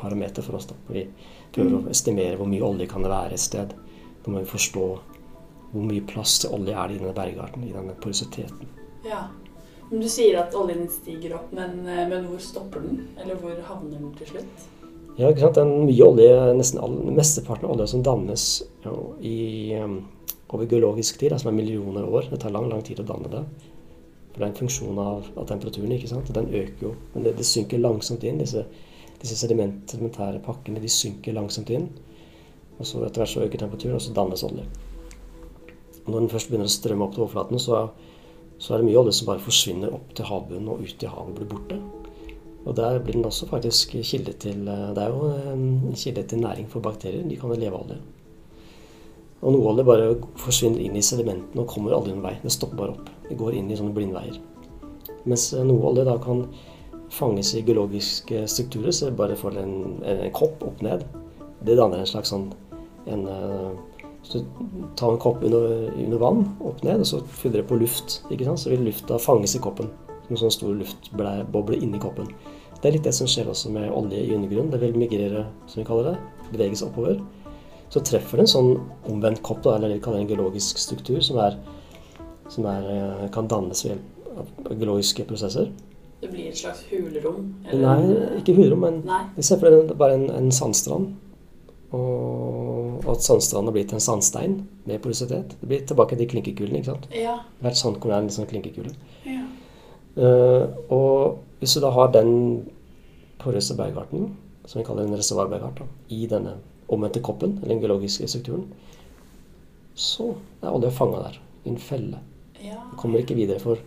parameter 0.00 0.44
for 0.44 0.58
oss. 0.58 0.68
Da. 0.68 0.76
Vi 0.88 1.06
prøver 1.54 1.78
å 1.78 1.82
estimere 1.92 2.38
hvor 2.40 2.48
mye 2.50 2.64
olje 2.64 2.88
kan 2.90 3.04
det 3.04 3.12
være 3.12 3.36
et 3.36 3.44
sted. 3.44 3.74
Da 4.24 4.32
må 4.32 4.42
vi 4.42 4.48
forstå 4.48 4.86
hvor 5.74 5.88
mye 5.88 6.04
plass 6.08 6.38
til 6.42 6.54
olje 6.56 6.74
er 6.74 6.88
det 6.88 6.96
i 6.96 7.02
denne 7.02 7.16
bergarten, 7.16 7.66
i 7.66 7.74
denne 7.74 7.96
porositeten. 8.00 8.70
Ja. 9.04 9.26
Du 9.90 10.08
sier 10.08 10.38
at 10.40 10.54
oljen 10.56 10.86
stiger 10.90 11.36
opp, 11.36 11.52
men, 11.52 11.82
eh, 11.88 12.06
men, 12.08 12.24
hvor 12.28 12.40
stopper 12.40 12.80
den? 12.80 13.08
Eller 13.20 13.36
hvor 13.40 13.58
havner 13.68 13.98
den 13.98 14.14
til 14.18 14.32
slutt? 14.32 14.64
Ja, 15.18 15.28
ikke 15.28 15.44
sant? 15.44 15.60
Den 15.60 15.86
mye 15.86 16.06
olje, 16.06 16.30
nesten 16.58 16.80
all, 16.82 16.96
Mesteparten 17.14 17.68
av 17.68 17.76
olje 17.76 17.86
som 17.92 18.02
dannes 18.02 18.46
jo, 18.82 19.14
i, 19.20 19.76
um, 19.78 20.00
over 20.50 20.66
geologisk 20.70 21.20
tid, 21.20 21.36
som 21.38 21.52
er 21.52 21.58
millioner 21.58 22.08
år 22.08 22.30
Det 22.30 22.40
tar 22.40 22.54
lang 22.54 22.68
lang 22.70 22.82
tid 22.82 23.02
å 23.02 23.06
danne 23.06 23.30
det. 23.30 23.44
For 24.32 24.40
Det 24.40 24.42
er 24.42 24.50
en 24.50 24.58
funksjon 24.58 24.98
av, 24.98 25.28
av 25.36 25.46
temperaturen. 25.46 25.92
ikke 25.92 26.08
sant? 26.10 26.32
Den 26.34 26.50
øker 26.50 26.88
jo. 26.88 26.94
Men 27.14 27.28
det, 27.28 27.36
det 27.38 27.46
synker 27.46 27.78
langsomt 27.78 28.24
inn. 28.24 28.40
Disse, 28.42 28.64
disse 29.20 29.36
sediment, 29.36 29.84
sedimentære 29.90 30.42
pakkene 30.42 30.82
de 30.82 30.90
synker 30.90 31.36
langsomt 31.36 31.70
inn. 31.70 31.86
Og 32.80 32.86
så 32.88 33.04
Etter 33.06 33.22
hvert 33.22 33.30
så 33.30 33.44
øker 33.44 33.62
temperaturen, 33.62 33.94
og 33.94 34.02
så 34.02 34.16
dannes 34.16 34.42
olje. 34.42 34.66
Og 36.04 36.10
når 36.10 36.18
den 36.18 36.32
først 36.32 36.50
begynner 36.50 36.66
å 36.66 36.74
strømme 36.74 37.06
opp 37.06 37.14
til 37.14 37.22
overflaten, 37.24 37.62
så 37.62 37.86
så 38.58 38.74
er 38.74 38.80
det 38.80 38.88
mye 38.88 39.00
olje 39.00 39.14
som 39.18 39.28
bare 39.28 39.42
forsvinner 39.42 39.92
opp 39.94 40.14
til 40.16 40.28
havbunnen 40.28 40.70
og 40.72 40.82
ut 40.84 41.04
i 41.04 41.10
havet 41.10 41.32
og 41.32 41.38
blir 41.38 41.50
borte. 41.50 41.78
Og 42.64 42.76
der 42.78 42.98
blir 43.04 43.18
den 43.18 43.26
også 43.28 43.48
faktisk 43.50 43.96
kilde 44.02 44.32
til 44.40 44.68
eh, 44.68 44.90
Det 44.96 45.02
er 45.02 45.08
jo 45.12 45.30
en 45.52 45.94
kilde 45.96 46.22
til 46.22 46.40
næring 46.40 46.68
for 46.70 46.80
bakterier. 46.80 47.28
De 47.28 47.36
kan 47.36 47.52
jo 47.52 47.60
leve 47.60 47.76
av 47.76 47.84
olje. 47.84 47.98
Og 49.44 49.52
noe 49.52 49.72
olje 49.72 49.84
bare 49.84 50.12
forsvinner 50.40 50.80
inn 50.80 50.96
i 50.96 51.04
sedimentene 51.04 51.60
og 51.60 51.68
kommer 51.68 51.92
aldri 51.92 52.14
noen 52.14 52.24
vei. 52.24 52.38
Det 52.40 52.52
stopper 52.52 52.80
bare 52.80 52.94
opp. 52.94 53.10
Det 53.28 53.36
går 53.36 53.58
inn 53.58 53.68
i 53.68 53.76
sånne 53.76 53.92
blindveier. 53.96 54.38
Mens 55.28 55.50
eh, 55.52 55.66
noe 55.66 55.90
olje 55.90 56.06
da 56.08 56.16
kan 56.22 56.46
fanges 57.12 57.52
i 57.54 57.62
geologiske 57.62 58.46
strukturer, 58.50 58.94
så 58.96 59.12
bare 59.14 59.36
får 59.38 59.58
en, 59.60 59.74
en, 60.02 60.30
kopp 60.34 60.64
opp 60.64 60.80
ned. 60.82 61.04
Det 61.64 61.76
danner 61.78 62.00
en 62.00 62.08
slags 62.08 62.32
sånn 62.32 62.48
en, 63.12 63.26
eh, 63.28 63.74
så 64.24 64.40
ta 64.96 65.10
en 65.12 65.20
kopp 65.20 65.44
under, 65.44 65.92
under, 65.92 66.18
vann, 66.18 66.44
opp 66.64 66.82
ned, 66.84 67.02
og 67.04 67.08
så 67.08 67.20
fyller 67.42 67.60
det 67.60 67.68
på 67.68 67.78
luft. 67.80 68.22
ikke 68.32 68.48
sant? 68.48 68.62
Så 68.62 68.72
vil 68.72 68.86
lufta 68.88 69.18
fanges 69.20 69.56
i 69.56 69.62
koppen. 69.62 69.90
Som 70.24 70.36
en 70.36 70.42
sånn 70.46 70.54
stor 70.54 70.76
luftboble 70.78 71.78
inni 71.84 72.00
koppen. 72.00 72.30
Det 72.80 72.88
er 72.88 72.96
litt 72.96 73.06
det 73.06 73.14
som 73.16 73.28
skjer 73.28 73.50
også 73.52 73.70
med 73.72 73.92
olje 73.92 74.20
i 74.20 74.32
undergrunnen. 74.36 74.72
Det 74.72 74.80
vil 74.80 74.96
migrere, 74.96 75.46
som 75.68 75.82
vi 75.82 75.86
kaller 75.88 76.10
det, 76.10 76.16
bevege 76.50 76.80
seg 76.80 76.90
oppover. 76.90 77.20
Så 77.92 78.02
treffer 78.04 78.40
det 78.40 78.46
en 78.46 78.54
sånn 78.54 78.70
omvendt 79.12 79.44
kopp, 79.44 79.62
da, 79.64 79.76
eller 79.76 79.92
det 79.92 80.00
vi 80.00 80.04
kaller 80.04 80.24
en 80.24 80.30
geologisk 80.32 80.80
struktur, 80.80 81.20
som, 81.24 81.38
er, 81.44 81.58
som 82.52 82.66
er, 82.68 82.88
eh, 82.90 83.26
kan 83.34 83.48
dannes 83.50 83.84
ved 83.84 83.94
hjelp 83.94 84.10
av 84.34 84.78
geologiske 84.80 85.26
prosesser. 85.28 85.68
Det 86.20 86.30
blir 86.32 86.48
et 86.48 86.58
slags 86.58 86.80
hulrom? 86.88 87.52
Eller? 87.68 87.84
Nei, 87.84 88.40
ikke 88.40 88.56
hulrom, 88.56 88.84
men 88.86 89.02
vi 89.36 89.44
ser 89.44 89.60
for 89.60 89.68
deg 89.68 89.92
bare 90.00 90.16
en, 90.16 90.30
en 90.32 90.50
sandstrand. 90.54 91.12
Og 91.94 93.04
at 93.10 93.22
sandstranden 93.22 93.70
har 93.70 93.76
blitt 93.76 93.92
en 93.94 94.02
sandstein 94.02 94.56
med 94.88 95.02
porositet. 95.04 95.54
Det 95.60 95.68
blir 95.68 95.84
tilbake 95.86 96.16
til 96.18 96.28
klinkekulene. 96.30 96.80
ikke 96.80 96.92
sant? 96.92 97.08
Ja. 97.14 97.38
Hvert 97.62 97.78
sandkorn 97.78 98.14
er 98.14 98.24
en 98.24 98.32
sånn 98.32 98.48
klinkekule. 98.50 98.94
Ja. 99.28 99.42
Uh, 100.14 100.64
og 100.94 101.60
hvis 101.60 101.74
du 101.74 101.82
da 101.82 101.90
har 101.94 102.12
den 102.14 102.64
porøse 103.42 103.76
bergarten, 103.78 104.32
som 104.64 104.80
vi 104.80 104.86
kaller 104.86 105.06
en 105.06 105.18
reservoarbergart, 105.18 105.82
i 106.08 106.24
denne 106.30 106.56
omvendte 106.92 107.22
koppen, 107.24 107.58
eller 107.60 107.74
den 107.74 107.82
geologiske 107.82 108.28
strukturen, 108.30 108.68
så 109.94 110.32
er 110.62 110.72
olja 110.72 110.90
fanga 110.94 111.22
der, 111.26 111.40
i 111.64 111.74
en 111.74 111.80
felle. 111.80 112.22
Ja. 112.62 112.80
Kommer 112.98 113.22
ikke 113.22 113.36
videre, 113.38 113.60
for 113.62 113.78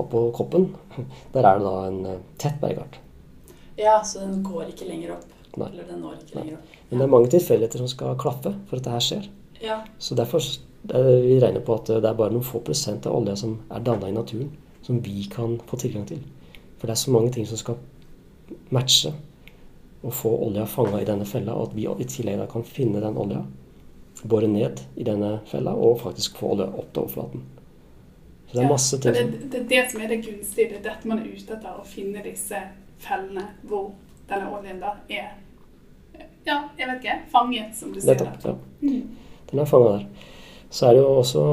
oppå 0.00 0.28
koppen, 0.36 0.70
der 1.34 1.44
er 1.44 1.58
det 1.58 1.66
da 1.66 1.76
en 1.88 2.02
uh, 2.06 2.18
tett 2.40 2.60
bergart. 2.62 3.00
Ja, 3.80 4.00
så 4.04 4.22
den 4.22 4.42
går 4.44 4.70
ikke 4.70 4.88
lenger 4.88 5.16
opp? 5.16 5.28
Nei. 5.58 5.72
Eller 5.72 5.88
den 5.88 6.04
når 6.04 6.20
ikke 6.20 6.38
lenger 6.38 6.60
opp? 6.60 6.79
Men 6.90 6.98
det 6.98 7.06
er 7.06 7.12
mange 7.12 7.30
tilfeldigheter 7.30 7.82
som 7.82 7.90
skal 7.90 8.18
klaffe 8.18 8.52
for 8.68 8.80
at 8.80 8.86
det 8.86 8.96
her 8.96 9.06
skjer. 9.06 9.30
Ja. 9.60 9.78
Så 9.98 10.16
derfor 10.18 10.42
vi 10.82 11.40
regner 11.40 11.60
på 11.60 11.76
at 11.76 11.90
det 11.90 12.08
er 12.08 12.16
bare 12.16 12.32
noen 12.32 12.46
få 12.46 12.62
prosent 12.64 13.06
av 13.06 13.18
olja 13.18 13.36
som 13.36 13.58
er 13.70 13.82
danna 13.84 14.08
i 14.08 14.16
naturen, 14.16 14.50
som 14.82 15.00
vi 15.04 15.26
kan 15.30 15.58
få 15.68 15.78
tilgang 15.80 16.06
til. 16.08 16.22
For 16.80 16.88
det 16.88 16.96
er 16.96 17.02
så 17.02 17.12
mange 17.12 17.32
ting 17.34 17.46
som 17.46 17.60
skal 17.60 17.76
matche 18.74 19.12
og 20.00 20.14
få 20.16 20.32
olja 20.46 20.64
fanga 20.64 21.02
i 21.02 21.06
denne 21.06 21.26
fella, 21.28 21.52
og 21.52 21.70
at 21.70 21.76
vi 21.76 21.84
i 21.84 22.08
tillegg 22.08 22.46
kan 22.50 22.64
finne 22.64 23.02
den 23.04 23.18
olja, 23.20 23.42
bore 24.24 24.48
ned 24.48 24.80
i 24.96 25.04
denne 25.04 25.38
fella 25.48 25.74
og 25.76 26.00
faktisk 26.00 26.40
få 26.40 26.54
olja 26.54 26.66
opp 26.72 26.88
til 26.92 27.04
overflaten. 27.04 27.44
Så 28.48 28.56
det 28.56 28.64
er 28.64 28.70
masse 28.72 28.98
ting 28.98 29.14
ja, 29.14 29.26
det, 29.28 29.50
det, 29.52 29.60
er 29.60 29.68
det 29.68 29.82
som 29.92 30.00
er 30.00 30.08
det 30.10 30.22
gunstige. 30.24 30.68
Det 30.72 30.78
er 30.80 30.86
dette 30.88 31.08
man 31.08 31.20
er 31.20 31.28
ute 31.28 31.54
etter, 31.54 31.76
å 31.76 31.84
finne 31.86 32.24
disse 32.24 32.58
fellene 33.00 33.44
hvor 33.68 33.92
denne 34.28 34.48
oljen 34.56 34.80
da 34.82 34.96
er 35.06 35.36
ja, 36.46 36.58
jeg 36.78 36.88
vet 36.88 37.00
ikke, 37.02 37.16
fanget, 37.32 37.74
som 37.76 37.94
du 37.94 38.00
sier. 38.00 38.14
Nettopp, 38.14 38.46
ja. 38.46 38.54
Mm. 38.84 39.40
Den 39.50 39.62
er 39.62 39.68
fanga 39.68 39.96
der. 39.96 40.06
Så 40.70 40.86
er 40.86 40.94
det 40.94 41.02
jo 41.02 41.14
også 41.18 41.44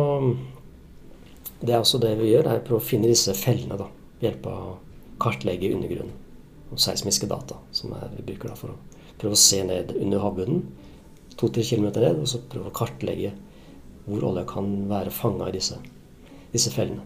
Det 1.58 1.74
er 1.74 1.80
også 1.80 1.98
det 1.98 2.12
vi 2.20 2.30
gjør, 2.30 2.46
er 2.52 2.60
å 2.60 2.66
prøve 2.66 2.84
å 2.84 2.86
finne 2.86 3.10
disse 3.10 3.34
fellene 3.34 3.80
da, 3.80 3.88
ved 4.20 4.28
hjelp 4.28 4.44
av 4.52 4.58
å 4.62 4.76
kartlegge 5.24 5.72
undergrunnen 5.74 6.14
og 6.68 6.82
seismiske 6.84 7.26
data, 7.32 7.58
som 7.74 7.96
er, 7.98 8.12
vi 8.18 8.28
bruker 8.28 8.52
da 8.52 8.58
for 8.60 8.76
å 8.76 9.16
prøve 9.18 9.34
å 9.34 9.40
se 9.42 9.64
ned 9.66 9.96
under 9.98 10.22
havbunnen, 10.22 10.66
to-tre 11.40 11.64
kilometer 11.66 12.04
ned, 12.04 12.20
og 12.22 12.30
så 12.30 12.44
prøve 12.52 12.70
å 12.70 12.76
kartlegge 12.78 13.32
hvor 14.06 14.28
olja 14.30 14.44
kan 14.48 14.68
være 14.92 15.14
fanga 15.16 15.50
i 15.50 15.56
disse, 15.56 15.80
disse 16.54 16.72
fellene. 16.76 17.02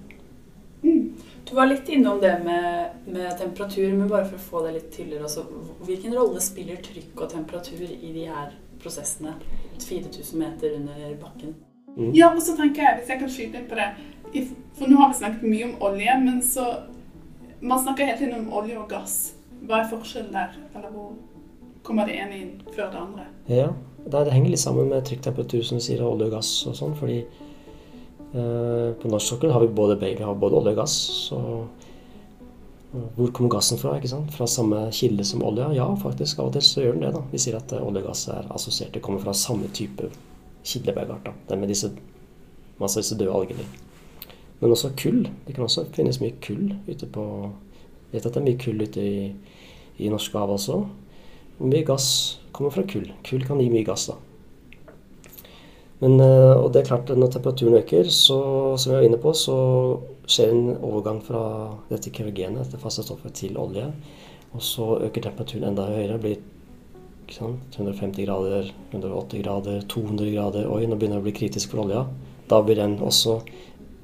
Du 1.50 1.56
var 1.56 1.68
litt 1.68 1.90
innom 1.90 2.20
det 2.22 2.34
med, 2.46 2.90
med, 3.06 3.38
temperatur, 3.38 3.94
men 3.94 4.10
bare 4.10 4.28
for 4.30 4.38
å 4.38 4.46
få 4.50 4.62
det 4.66 4.76
litt 4.78 4.92
tydeligere. 4.94 5.28
Altså, 5.28 5.46
hvilken 5.88 6.16
rolle 6.16 6.42
spiller 6.44 6.80
trykk 6.86 7.26
og 7.26 7.34
temperatur 7.34 7.84
i 7.88 8.14
de 8.14 8.28
her 8.30 8.54
prosessene? 8.82 9.34
4000 9.82 10.40
meter 10.40 10.78
under 10.78 11.16
bakken. 11.22 11.56
Mm. 11.98 12.14
Ja, 12.16 12.30
og 12.32 12.42
så 12.44 12.56
tenker 12.56 12.86
jeg, 12.86 13.00
hvis 13.00 13.12
jeg 13.12 13.20
kan 13.20 13.32
skyte 13.34 13.60
litt 13.60 13.68
på 13.68 13.76
det 13.76 14.46
For 14.78 14.88
nå 14.88 14.96
har 15.02 15.10
vi 15.12 15.18
snakket 15.18 15.44
mye 15.44 15.66
om 15.68 15.82
olje, 15.90 16.14
men 16.24 16.38
så 16.46 16.68
Man 17.60 17.82
snakker 17.84 18.08
hele 18.08 18.18
tiden 18.18 18.46
om 18.46 18.54
olje 18.58 18.78
og 18.80 18.88
gass. 18.90 19.18
Hva 19.68 19.82
er 19.82 19.90
forskjellen 19.92 20.32
der? 20.34 20.56
Eller 20.72 20.94
hvor 20.94 21.12
kommer 21.86 22.08
det 22.08 22.16
ene 22.18 22.38
inn 22.40 22.54
før 22.72 22.88
det 22.94 23.02
andre? 23.02 23.26
Ja, 23.52 23.68
det 24.08 24.34
henger 24.34 24.54
litt 24.54 24.64
sammen 24.64 24.90
med 24.90 25.04
trykktemperatur, 25.06 25.62
som 25.68 25.78
du 25.78 25.84
sier, 25.86 26.02
olje 26.02 26.32
og 26.32 26.34
gass 26.40 26.50
og 26.66 26.78
sånn. 26.80 26.96
fordi 26.98 27.20
på 28.32 29.12
norsk 29.12 29.28
sokkel 29.34 29.52
har 29.52 29.60
vi 29.60 29.68
både, 29.68 29.98
vi 30.00 30.24
har 30.24 30.36
både 30.36 30.56
olje 30.56 30.72
og 30.72 30.80
gass. 30.80 30.96
Så 31.28 31.40
eh, 32.94 33.08
hvor 33.18 33.32
kommer 33.36 33.52
gassen 33.58 33.80
fra? 33.82 33.98
ikke 33.98 34.12
sant? 34.12 34.32
Fra 34.36 34.48
samme 34.48 34.86
kilde 34.96 35.26
som 35.28 35.44
olja? 35.44 35.72
Ja, 35.76 35.90
faktisk. 36.00 36.40
Av 36.40 36.52
og 36.52 36.56
til 36.56 36.66
så 36.66 36.86
gjør 36.86 36.98
den 36.98 37.08
det. 37.08 37.14
da. 37.18 37.26
Vi 37.34 37.42
sier 37.44 37.60
at 37.60 37.76
eh, 37.76 37.84
olje 37.84 38.04
og 38.06 38.12
gass 38.12 38.28
er 38.32 38.48
assosiert. 38.56 38.94
Det 38.96 39.04
kommer 39.04 39.24
fra 39.24 39.36
samme 39.36 39.68
type 39.76 40.12
kildebergart. 40.64 41.28
da. 41.28 41.36
er 41.50 41.60
med 41.60 41.74
disse, 41.74 41.92
masse 42.80 43.04
disse 43.04 43.20
døde 43.20 43.36
algene. 43.36 43.68
Men 44.62 44.72
også 44.72 44.94
kull. 44.96 45.26
Det 45.48 45.56
kan 45.58 45.68
også 45.68 45.88
finnes 45.96 46.22
mye 46.22 46.38
kull 46.44 46.76
ute 46.88 47.10
på 47.10 47.26
Jeg 48.12 48.20
vet 48.20 48.26
at 48.28 48.34
det 48.36 48.42
er 48.42 48.44
mye 48.44 48.60
kull 48.60 48.82
ute 48.84 49.04
i, 49.08 49.20
i 50.04 50.10
Norskehavet 50.12 50.58
også. 50.58 50.82
Mye 51.62 51.86
gass 51.88 52.08
kommer 52.52 52.74
fra 52.76 52.84
kull. 52.84 53.08
Kull 53.24 53.44
kan 53.48 53.60
gi 53.62 53.70
mye 53.72 53.88
gass, 53.88 54.10
da. 54.12 54.18
Men, 56.02 56.20
eh, 56.20 56.54
og 56.58 56.72
det 56.74 56.82
er 56.82 56.88
klart, 56.88 57.12
når 57.14 57.30
temperaturen 57.36 57.78
øker, 57.78 58.10
så, 58.10 58.40
som 58.78 58.92
vi 58.92 58.98
var 58.98 59.06
inne 59.06 59.20
på, 59.22 59.34
så 59.38 59.58
skjer 60.26 60.54
en 60.54 60.72
overgang 60.82 61.20
fra 61.22 61.42
dette 61.92 62.10
kerogenet, 62.14 62.64
dette 62.66 62.82
faste 62.82 63.06
stoffet, 63.06 63.36
til 63.38 63.60
olje. 63.62 63.86
Og 64.52 64.64
så 64.66 64.88
øker 65.06 65.28
temperaturen 65.28 65.70
enda 65.70 65.86
høyere. 65.92 66.18
blir 66.20 66.42
sant, 67.32 67.78
150 67.78 68.26
grader, 68.26 68.72
180 68.92 69.44
grader, 69.44 69.82
200 69.88 70.32
grader. 70.34 70.68
Oi, 70.68 70.86
nå 70.86 70.98
begynner 70.98 71.22
det 71.22 71.24
å 71.24 71.30
bli 71.30 71.38
kritisk 71.38 71.72
for 71.72 71.86
olja. 71.86 72.06
Da 72.50 72.62
blir 72.66 72.82
den 72.82 72.98
også 73.00 73.40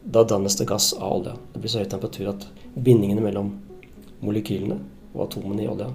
da 0.05 0.23
dannes 0.23 0.55
det 0.55 0.67
gass 0.69 0.93
av 0.93 1.17
olja. 1.17 1.33
Det 1.53 1.61
blir 1.61 1.73
så 1.73 1.81
høy 1.81 1.89
temperatur 1.91 2.29
at 2.31 2.47
bindingene 2.75 3.25
mellom 3.25 3.51
molekylene 4.21 4.77
og 5.15 5.25
atomene 5.27 5.65
i 5.65 5.67
olja 5.67 5.89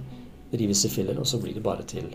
rives 0.53 0.85
i 0.85 0.91
filler, 0.93 1.17
og 1.17 1.27
så 1.27 1.41
blir 1.41 1.55
det 1.57 1.65
bare 1.65 1.87
til 1.89 2.11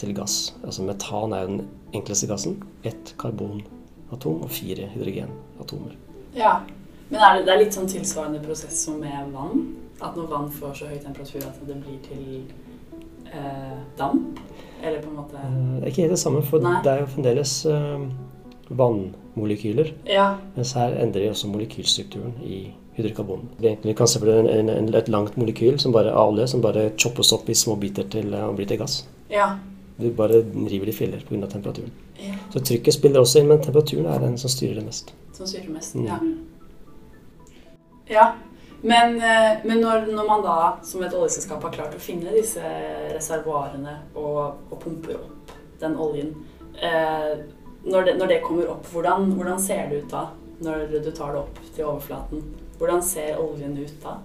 til 0.00 0.14
gass. 0.16 0.54
Altså 0.64 0.84
metan 0.86 1.34
er 1.36 1.44
jo 1.44 1.52
den 1.54 1.68
enkleste 1.96 2.28
gassen. 2.30 2.58
Ett 2.84 3.14
karbonatom 3.20 4.42
og 4.44 4.50
fire 4.50 4.88
hydrogenatomer. 4.94 5.96
Ja, 6.36 6.60
Men 7.10 7.20
er 7.26 7.36
det, 7.36 7.46
det, 7.46 7.52
er 7.52 7.58
litt 7.64 7.74
sånn 7.74 7.88
tilsvarende 7.90 8.38
prosess 8.44 8.84
som 8.84 9.00
med 9.02 9.32
vann? 9.34 9.64
At 9.98 10.14
når 10.14 10.28
vann 10.30 10.50
får 10.54 10.76
så 10.78 10.90
høy 10.90 11.00
temperatur 11.02 11.42
at 11.42 11.56
det 11.66 11.78
blir 11.82 11.96
til 12.04 12.44
eh, 13.26 13.80
damp? 13.98 14.38
Eller 14.78 15.02
på 15.02 15.10
en 15.10 15.16
måte 15.18 15.40
eh, 15.40 15.56
Det 15.80 15.88
er 15.88 15.90
ikke 15.90 16.04
helt 16.04 16.14
det 16.14 16.20
samme, 16.22 16.42
for 16.46 16.62
Nei. 16.62 16.76
det 16.86 16.92
er 16.92 17.02
jo 17.02 17.08
fremdeles 17.10 17.54
eh, 17.66 18.04
vannmolekyler. 18.70 19.90
Ja. 20.06 20.28
Mens 20.54 20.76
her 20.78 20.94
endrer 21.02 21.26
vi 21.26 21.32
også 21.32 21.50
molekylstrukturen 21.50 22.38
i 22.46 22.60
hydrokarbon. 22.94 23.48
Vi 23.58 23.94
kan 23.98 24.08
se 24.08 24.22
for 24.22 24.30
deg 24.30 24.94
et 24.94 25.10
langt 25.10 25.36
molekyl 25.40 25.82
som 25.82 25.94
bare 25.94 26.12
er 26.12 26.22
olje, 26.22 26.46
som 26.54 26.62
bare 26.62 26.92
choppes 26.96 27.34
opp 27.34 27.50
i 27.50 27.58
små 27.58 27.74
biter 27.80 28.06
til 28.12 28.34
å 28.38 28.52
bli 28.54 28.70
til 28.70 28.80
gass. 28.80 29.02
Ja. 29.30 29.56
Du 30.00 30.10
bare 30.16 30.42
river 30.42 30.86
de 30.86 30.92
filler 30.96 31.24
pga. 31.28 31.46
temperaturen. 31.46 31.90
Ja. 32.20 32.36
Så 32.52 32.60
trykket 32.60 32.94
spiller 32.94 33.20
også 33.20 33.40
inn, 33.40 33.48
men 33.48 33.62
temperaturen 33.62 34.06
er 34.10 34.22
den 34.22 34.38
som 34.38 34.52
styrer 34.52 34.80
det 34.80 34.86
mest. 34.86 35.14
Som 35.36 35.46
styrer 35.46 35.66
det 35.68 35.74
mest, 35.76 35.94
mm. 35.94 36.06
ja. 36.06 36.20
Ja, 38.10 38.24
men, 38.82 39.16
eh, 39.16 39.58
men 39.64 39.80
når, 39.80 40.08
når, 40.10 40.26
man 40.26 40.42
da 40.42 40.56
som 40.82 41.02
et 41.04 41.14
oljeselskap 41.14 41.62
har 41.62 41.74
klart 41.74 41.94
å 41.94 42.00
finne 42.02 42.32
disse 42.34 42.64
reservoarene 43.12 43.92
og, 44.18 44.40
og 44.70 44.80
pumper 44.82 45.20
opp 45.20 45.52
den 45.80 45.94
oljen 46.00 46.32
eh, 46.80 47.44
når, 47.84 48.08
det, 48.08 48.16
når, 48.18 48.26
det, 48.32 48.40
kommer 48.44 48.72
opp, 48.72 48.88
hvordan, 48.92 49.30
hvordan 49.36 49.60
ser 49.62 49.86
det 49.92 50.02
ut 50.02 50.10
da? 50.12 50.26
Når 50.60 50.90
du 50.90 51.10
tar 51.16 51.32
det 51.32 51.40
opp 51.40 51.60
til 51.76 51.86
overflaten? 51.86 52.42
Hvordan 52.80 53.04
ser 53.04 53.38
oljen 53.40 53.78
ut 53.78 53.94
da? 54.02 54.18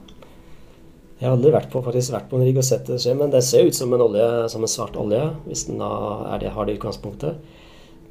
Jeg 1.26 1.32
har 1.32 1.40
aldri 1.40 1.52
vært 1.56 1.72
på, 1.74 1.82
faktisk 1.82 2.14
vært 2.14 2.28
på 2.30 2.38
en 2.38 2.44
rigg 2.46 2.58
og 2.62 2.66
sett 2.68 2.86
det 2.86 3.00
skje, 3.02 3.16
men 3.18 3.32
det 3.34 3.40
ser 3.42 3.66
ut 3.66 3.74
som 3.74 3.94
en 3.96 4.04
olje, 4.06 4.26
som 4.54 4.62
en 4.62 4.70
svart 4.70 4.98
olje, 5.02 5.24
hvis 5.48 5.64
den 5.66 5.80
da 5.82 5.88
er 6.36 6.44
det, 6.44 6.52
har 6.54 6.68
det 6.68 6.76
utgangspunktet. 6.76 7.40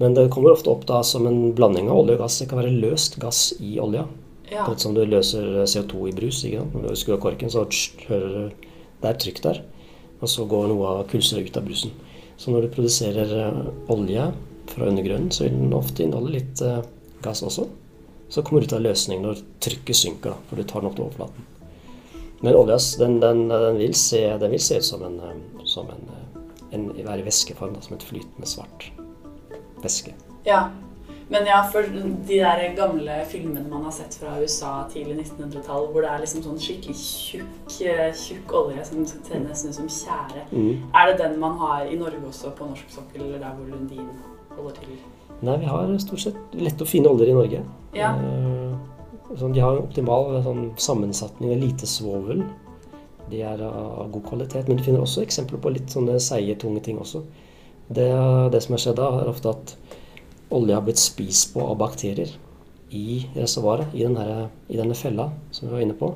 Men 0.00 0.16
det 0.16 0.24
kommer 0.34 0.50
ofte 0.50 0.72
opp 0.72 0.82
da 0.88 0.98
som 1.06 1.28
en 1.30 1.52
blanding 1.54 1.86
av 1.86 2.00
olje 2.00 2.16
og 2.16 2.24
gass. 2.24 2.40
Det 2.42 2.48
kan 2.50 2.58
være 2.58 2.74
løst 2.74 3.20
gass 3.22 3.44
i 3.62 3.76
olja. 3.78 4.02
Ja. 4.50 4.66
Som 4.82 4.98
du 4.98 5.04
løser 5.06 5.62
CO2 5.62 6.08
i 6.10 6.16
brus. 6.18 6.42
ikke 6.42 6.64
sant? 6.64 6.74
Når 6.74 6.88
du 6.90 7.02
skrur 7.04 7.14
av 7.20 7.22
korken, 7.22 7.54
så 7.54 7.62
hører 8.08 8.34
du 8.34 8.66
det 9.04 9.12
er 9.12 9.22
trykk 9.22 9.40
der. 9.46 9.62
Og 10.18 10.34
så 10.34 10.50
går 10.50 10.68
noe 10.74 10.90
av 10.90 11.06
kullsyra 11.14 11.46
ut 11.46 11.62
av 11.62 11.70
brusen. 11.70 11.94
Så 12.34 12.50
når 12.50 12.66
du 12.66 12.74
produserer 12.74 13.38
eh, 13.44 13.64
olje 13.94 14.26
fra 14.74 14.90
undergrunnen, 14.90 15.30
så 15.30 15.46
vil 15.46 15.54
den 15.54 15.78
ofte 15.78 16.02
inneholde 16.02 16.34
litt 16.34 16.66
eh, 16.66 16.82
gass 17.22 17.46
også. 17.46 17.70
Så 18.26 18.42
kommer 18.42 18.64
du 18.64 18.72
ut 18.72 18.74
av 18.74 18.82
løsningen 18.90 19.28
når 19.28 19.46
trykket 19.62 20.02
synker, 20.02 20.34
da, 20.34 20.48
for 20.50 20.58
du 20.58 20.66
tar 20.66 20.82
den 20.82 20.90
opp 20.90 20.98
til 20.98 21.06
overflaten. 21.06 21.53
Men 22.44 22.56
olja 22.56 22.76
den, 22.98 23.20
den, 23.20 23.48
den, 23.48 23.76
vil 23.80 23.94
se, 23.94 24.20
den, 24.38 24.50
vil 24.50 24.60
se, 24.60 24.76
ut 24.78 24.84
som 24.84 25.02
en, 25.02 25.20
um, 25.20 25.66
som 25.66 25.88
en, 25.88 26.08
uh, 26.12 26.40
en 26.76 26.90
være 27.06 27.24
væskeform, 27.24 27.78
som 27.80 27.96
et 27.96 28.04
flytende 28.04 28.48
svart 28.48 28.90
væske. 29.82 30.12
Ja. 30.44 30.66
Men 31.32 31.46
ja, 31.48 31.62
for 31.72 31.88
de 31.88 32.36
der 32.36 32.60
gamle 32.76 33.14
filmene 33.30 33.64
man 33.70 33.86
har 33.88 33.94
sett 33.96 34.18
fra 34.20 34.34
USA 34.42 34.74
tidlig 34.92 35.24
1900-tall, 35.24 35.88
hvor 35.88 36.04
det 36.04 36.10
er 36.12 36.20
liksom 36.20 36.44
sånn 36.44 36.60
skikkelig 36.60 36.98
tjukk, 37.00 37.78
uh, 37.80 38.10
tjukk 38.12 38.52
olje 38.60 38.84
som 38.90 39.08
ser 39.08 39.40
nesten 39.40 39.72
ut 39.72 39.80
som 39.80 39.88
tjære, 39.88 40.44
mm. 40.52 40.90
er 40.92 41.10
det 41.10 41.18
den 41.24 41.40
man 41.40 41.56
har 41.64 41.88
i 41.88 41.96
Norge 41.96 42.20
også, 42.28 42.52
på 42.58 42.68
norsk 42.68 42.92
sokkel, 42.92 43.24
eller 43.24 43.40
der 43.40 43.56
hvor 43.56 43.72
Lundin 43.72 44.12
holder 44.58 44.82
til? 44.82 44.98
Nei, 45.40 45.56
vi 45.64 45.72
har 45.72 45.96
stort 46.04 46.28
sett 46.28 46.58
lette 46.60 46.84
og 46.84 46.92
fine 46.92 47.08
oljer 47.08 47.32
i 47.32 47.38
Norge. 47.40 47.64
Ja. 47.96 48.12
Uh, 48.20 48.93
Sånn, 49.32 49.54
de 49.56 49.62
har 49.64 49.72
en 49.72 49.86
optimal 49.86 50.36
sånn, 50.44 50.66
sammensetning 50.76 51.54
av 51.54 51.62
lite 51.62 51.88
svovel. 51.88 52.44
De 53.32 53.40
er 53.40 53.62
av 53.64 54.10
god 54.12 54.26
kvalitet. 54.28 54.68
Men 54.68 54.78
du 54.78 54.84
finner 54.84 55.04
også 55.04 55.24
eksempler 55.24 55.62
på 55.62 55.72
litt 55.72 55.94
sånne 55.94 56.18
seige, 56.20 56.58
tunge 56.60 56.82
ting 56.84 57.00
også. 57.00 57.24
Det, 57.88 58.10
det 58.52 58.60
som 58.64 58.76
har 58.76 58.82
skjedd 58.84 59.00
da, 59.00 59.08
er 59.20 59.30
ofte 59.32 59.52
at 59.54 59.74
olje 60.54 60.76
har 60.76 60.84
blitt 60.84 61.00
spist 61.00 61.54
på 61.54 61.64
av 61.64 61.78
bakterier 61.80 62.30
i 62.94 63.24
reservoaret, 63.34 63.96
i, 63.96 64.04
denne, 64.04 64.50
i 64.68 64.78
denne 64.78 64.96
fella 64.96 65.30
som 65.50 65.68
vi 65.68 65.74
var 65.74 65.84
inne 65.86 65.96
på. 65.98 66.12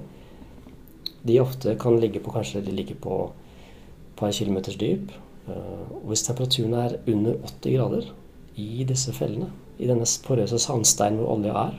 De 1.27 1.40
ofte 1.42 1.75
kan 1.81 1.99
ligge 2.01 2.23
på 2.23 2.33
kanskje 2.33 2.62
de 2.64 2.77
ligger 2.77 3.01
på 3.03 3.16
et 3.33 4.14
par 4.21 4.33
kilometers 4.37 4.79
dyp. 4.79 5.11
Eh, 5.49 5.83
og 6.03 6.12
hvis 6.12 6.27
temperaturen 6.29 6.77
er 6.79 7.01
under 7.09 7.40
80 7.40 7.75
grader 7.75 8.12
i 8.61 8.85
disse 8.87 9.14
fellene, 9.16 9.51
i 9.79 9.88
denne 9.88 10.07
porøse 10.27 10.59
sandsteinen 10.61 11.23
hvor 11.23 11.37
olja 11.37 11.57
er, 11.66 11.77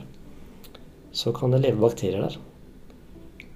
så 1.12 1.32
kan 1.32 1.50
det 1.50 1.62
leve 1.64 1.82
bakterier 1.82 2.22
der. 2.22 2.38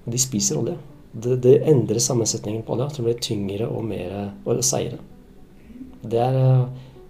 Og 0.05 0.13
de 0.13 0.21
spiser 0.21 0.59
olje. 0.61 0.77
Det, 1.13 1.37
det 1.45 1.61
endrer 1.71 2.03
sammensetningen 2.03 2.65
på 2.67 2.75
olja 2.75 2.89
så 2.91 3.03
å 3.03 3.07
blir 3.07 3.21
tyngre 3.23 3.69
og 3.71 3.85
mer 3.87 4.15
og 4.45 4.63
seigere. 4.67 4.99
Det 6.05 6.21
er 6.21 6.37
eh, 6.37 6.65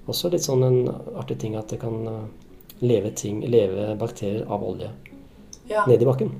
også 0.06 0.30
litt 0.30 0.44
sånn 0.44 0.62
en 0.66 0.80
artig 1.18 1.38
ting 1.42 1.56
at 1.58 1.72
det 1.72 1.80
kan 1.82 1.96
eh, 2.10 2.26
leve, 2.84 3.14
ting, 3.16 3.40
leve 3.48 3.94
bakterier 3.98 4.44
av 4.44 4.62
olje 4.62 4.90
ja. 5.70 5.86
nede 5.88 6.04
i 6.04 6.08
bakken. 6.08 6.34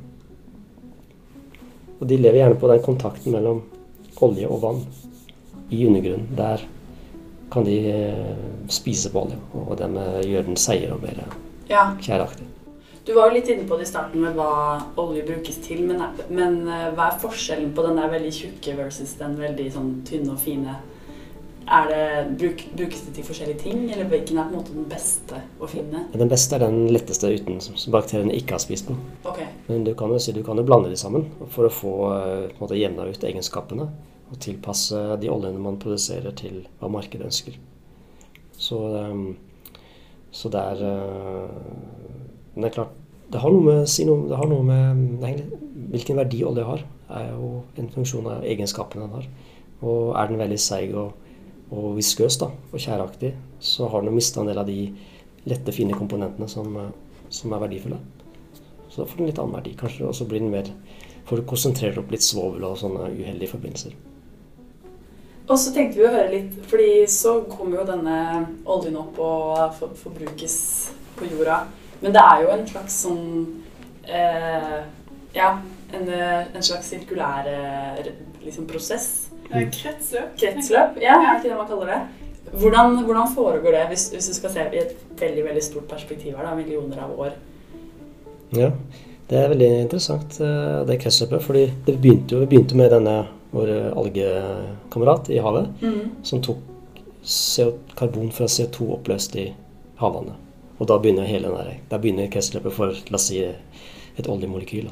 Og 1.99 2.07
de 2.11 2.21
lever 2.21 2.43
gjerne 2.43 2.61
på 2.61 2.71
den 2.71 2.85
kontakten 2.85 3.35
mellom 3.35 3.65
olje 4.23 4.49
og 4.51 4.61
vann 4.63 4.83
i 5.73 5.87
undergrunnen. 5.89 6.29
Der 6.37 6.63
kan 7.51 7.67
de 7.67 7.79
eh, 7.91 8.45
spise 8.69 9.11
på 9.13 9.25
olje, 9.25 9.41
og 9.65 9.77
dermed 9.81 10.23
gjøre 10.27 10.51
den 10.51 10.61
seigere 10.61 10.99
og 10.99 11.07
mer 11.07 11.25
ja. 11.71 11.89
kjæreaktig. 12.03 12.51
Du 13.05 13.13
var 13.13 13.29
jo 13.29 13.37
litt 13.37 13.49
inne 13.53 13.67
på 13.69 13.77
det 13.77 13.85
i 13.85 13.91
starten 13.91 14.23
med 14.25 14.37
hva 14.39 14.81
olje 15.01 15.27
brukes 15.29 15.59
til, 15.67 15.83
men, 15.85 16.01
men 16.33 16.63
eh, 16.65 16.89
hva 16.97 17.11
er 17.11 17.21
forskjellen 17.21 17.75
på 17.77 17.85
den 17.85 18.01
der 18.01 18.09
veldig 18.15 18.33
tjukke 18.33 18.77
versus 18.79 19.13
den 19.19 19.37
veldig 19.37 19.67
sånn 19.75 19.91
tynne 20.09 20.33
og 20.33 20.41
fine? 20.41 20.79
Er 21.65 21.89
det, 21.89 22.07
bruk, 22.41 22.65
brukes 22.77 23.05
det 23.05 23.15
til 23.17 23.27
forskjellige 23.29 23.61
ting, 23.61 23.85
eller 23.93 24.09
hvilken 24.09 24.41
er 24.41 24.49
på 24.49 24.55
en 24.55 24.59
måte 24.59 24.73
den 24.73 24.89
beste 24.89 25.39
å 25.61 25.69
finne? 25.69 26.07
Den 26.13 26.33
beste 26.33 26.57
er 26.57 26.65
den 26.65 26.91
letteste 26.93 27.29
uten 27.33 27.61
som 27.65 27.77
bakteriene 27.93 28.37
ikke 28.37 28.57
har 28.57 28.65
spist 28.65 28.89
på. 28.89 28.97
Okay. 29.29 29.49
Men 29.69 29.85
du 29.85 29.93
kan 29.97 30.13
jo 30.13 30.21
du 30.21 30.43
kan 30.45 30.61
jo 30.61 30.65
blande 30.65 30.93
de 30.93 31.01
sammen 31.01 31.29
for 31.53 31.69
å 31.69 31.73
få 31.73 31.95
eh, 32.17 32.49
på 32.51 32.57
en 32.57 32.65
måte 32.65 32.81
jevna 32.81 33.09
ut 33.09 33.25
egenskapene 33.25 33.89
og 34.33 34.41
tilpasse 34.41 35.01
de 35.21 35.29
oljene 35.33 35.61
man 35.61 35.77
produserer 35.81 36.33
til 36.41 36.63
hva 36.81 36.89
markedet 36.93 37.29
ønsker. 37.29 37.61
Så, 38.57 38.81
um, 38.97 39.35
så 40.33 40.49
det 40.53 40.63
er 40.73 40.85
uh, 40.89 42.33
men 42.55 42.65
det 42.65 42.71
er 42.71 42.77
klart, 42.79 42.95
det 43.33 43.41
har 43.43 43.53
noe 43.55 43.65
med, 43.67 43.89
si 43.91 44.07
noe, 44.07 44.29
det 44.31 44.39
har 44.39 44.51
noe 44.51 44.65
med 44.67 45.05
nei, 45.23 45.37
Hvilken 45.95 46.19
verdi 46.19 46.41
olje 46.47 46.65
har, 46.67 46.81
er 47.15 47.29
jo 47.31 47.49
en 47.79 47.91
funksjon 47.93 48.27
av 48.27 48.47
egenskapene 48.49 49.05
den 49.05 49.13
har. 49.15 49.27
Og 49.85 50.15
er 50.19 50.31
den 50.31 50.41
veldig 50.41 50.59
seig 50.59 50.95
og, 50.99 51.13
og 51.71 51.93
viskøs 51.99 52.39
da, 52.41 52.49
og 52.73 52.81
tjæreaktig, 52.81 53.35
så 53.63 53.87
har 53.93 54.03
den 54.03 54.17
mista 54.17 54.43
en 54.43 54.51
del 54.51 54.59
av 54.59 54.67
de 54.67 54.89
lette, 55.47 55.75
fine 55.77 55.95
komponentene 55.95 56.49
som, 56.51 56.79
som, 57.29 57.53
er 57.53 57.63
verdifulle. 57.67 58.01
Så 58.89 59.03
da 59.03 59.07
får 59.11 59.21
den 59.21 59.31
litt 59.31 59.39
annen 59.43 59.59
verdi, 59.59 59.75
kanskje. 59.79 60.09
Og 60.09 60.17
så 60.19 60.27
blir 60.31 60.43
den 60.43 60.51
mer 60.55 60.73
for 61.29 61.41
du 61.41 61.47
konsentrere 61.49 62.03
opp 62.03 62.11
litt 62.13 62.25
svovel 62.25 62.67
og 62.67 62.77
sånne 62.81 63.13
uheldige 63.15 63.53
forbindelser. 63.55 63.95
Og 65.45 65.59
så 65.61 65.75
tenkte 65.77 66.01
vi 66.01 66.07
å 66.09 66.13
høre 66.13 66.33
litt, 66.33 66.53
fordi 66.71 67.05
så 67.13 67.37
kommer 67.51 67.83
jo 67.83 67.89
denne 67.89 68.19
oljen 68.65 68.97
opp 68.97 69.19
og 69.21 69.81
forbrukes 70.01 70.59
på 71.19 71.29
jorda. 71.29 71.65
Men 72.01 72.17
det 72.17 72.25
er 72.25 72.43
jo 72.43 72.51
en 72.55 72.67
slags 72.69 72.99
sånn 73.05 73.25
eh, 74.09 74.81
Ja, 75.35 75.55
en, 75.95 76.11
en, 76.11 76.63
slags 76.63 76.91
sirkulær 76.91 77.49
liksom, 78.43 78.67
prosess. 78.71 79.09
Kretsløp. 79.49 80.35
Kretsløp, 80.41 81.01
ja, 81.03 81.17
er 81.19 81.39
ikke 81.39 81.51
det 81.51 81.59
man 81.59 81.69
kaller 81.71 81.91
det. 81.93 82.03
Hvordan, 82.55 83.01
hvordan 83.07 83.33
foregår 83.35 83.75
det, 83.75 83.87
hvis, 83.91 84.09
hvis, 84.15 84.29
du 84.31 84.37
skal 84.37 84.53
se 84.55 84.67
i 84.73 84.83
et 84.83 84.95
veldig 85.21 85.45
veldig 85.49 85.65
stort 85.65 85.89
perspektiv 85.91 86.37
her, 86.37 86.47
da, 86.47 86.55
millioner 86.59 87.01
av 87.03 87.15
år? 87.19 87.35
Ja, 88.55 88.71
det 89.31 89.41
er 89.41 89.51
veldig 89.51 89.71
interessant, 89.87 90.39
det 90.87 91.01
kretsløpet. 91.03 91.43
fordi 91.43 91.65
det 91.87 91.97
begynte 91.99 92.37
jo, 92.37 92.45
vi 92.45 92.51
begynte 92.53 92.79
med 92.79 92.93
denne 92.95 93.17
vår 93.55 93.71
algekamerat 93.97 95.31
i 95.31 95.39
havet, 95.43 95.69
mm. 95.83 96.01
som 96.27 96.43
tok 96.43 96.63
CO, 97.25 97.73
karbon 97.97 98.33
fra 98.35 98.47
CO2 98.51 98.91
oppløst 98.99 99.37
i 99.41 99.49
havvannet. 100.01 100.37
Og 100.79 100.89
da 100.91 100.99
begynner 100.99 101.29
hele 101.29 101.51
den 101.51 101.59
der, 101.59 101.81
da 101.91 101.99
begynner 102.03 102.31
kretsløpet 102.33 102.75
for 102.75 102.95
la 103.11 103.19
oss 103.19 103.29
si, 103.31 103.43
et 104.19 104.29
oljemolekyl. 104.31 104.89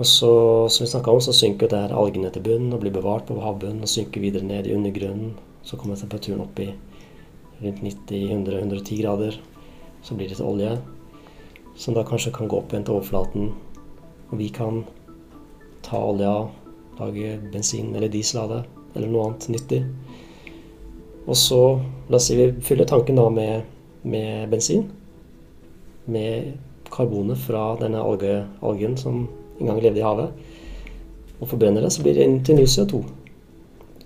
Og 0.00 0.06
så, 0.08 0.32
som 0.72 0.86
vi 0.86 1.00
om, 1.12 1.20
så 1.20 1.32
synker 1.36 1.68
det 1.68 1.80
her 1.82 1.96
algene 1.96 2.30
til 2.32 2.44
bunnen 2.44 2.72
og 2.72 2.80
blir 2.80 2.94
bevart 2.94 3.26
på 3.28 3.36
havbunnen 3.40 3.84
og 3.84 3.90
synker 3.92 4.22
videre 4.22 4.46
ned 4.48 4.68
i 4.68 4.72
undergrunnen. 4.72 5.34
Så 5.62 5.76
kommer 5.76 5.98
temperaturen 6.00 6.40
opp 6.40 6.60
i 6.60 6.70
rundt 7.60 7.82
90-100-110 7.84 9.02
grader. 9.02 9.36
Så 10.02 10.16
blir 10.16 10.30
det 10.30 10.38
til 10.38 10.48
olje, 10.48 10.78
som 11.76 11.96
da 11.96 12.04
kanskje 12.08 12.32
kan 12.32 12.48
gå 12.48 12.62
opp 12.62 12.72
igjen 12.72 12.86
til 12.88 12.96
overflaten. 12.96 13.52
Og 14.30 14.40
vi 14.40 14.48
kan 14.48 14.86
ta 15.84 16.00
olja 16.00 16.32
lage 17.00 17.36
bensin 17.52 17.94
eller 17.94 18.08
diesel 18.08 18.40
av 18.40 18.54
det, 18.54 18.62
eller 18.94 19.12
noe 19.12 19.28
annet 19.28 19.48
nyttig. 19.52 19.82
Og 21.26 21.36
så, 21.36 21.60
la 22.08 22.16
oss 22.16 22.30
si 22.30 22.36
vi 22.40 22.48
fyller 22.64 22.88
tanken 22.88 23.20
da 23.20 23.28
med, 23.32 23.68
med 24.02 24.50
bensin. 24.50 24.86
Med 26.10 26.52
karbonet 26.90 27.38
fra 27.38 27.74
denne 27.80 28.02
alge, 28.02 28.44
algen 28.62 28.96
som 28.98 29.24
en 29.60 29.66
gang 29.66 29.80
levde 29.82 30.00
i 30.00 30.04
havet. 30.04 30.30
Og 31.40 31.48
forbrenner 31.48 31.84
det, 31.84 31.92
så 31.92 32.04
blir 32.04 32.16
det 32.16 32.26
inn 32.26 32.40
til 32.44 32.58
ny 32.58 32.66
CO2. 32.68 33.02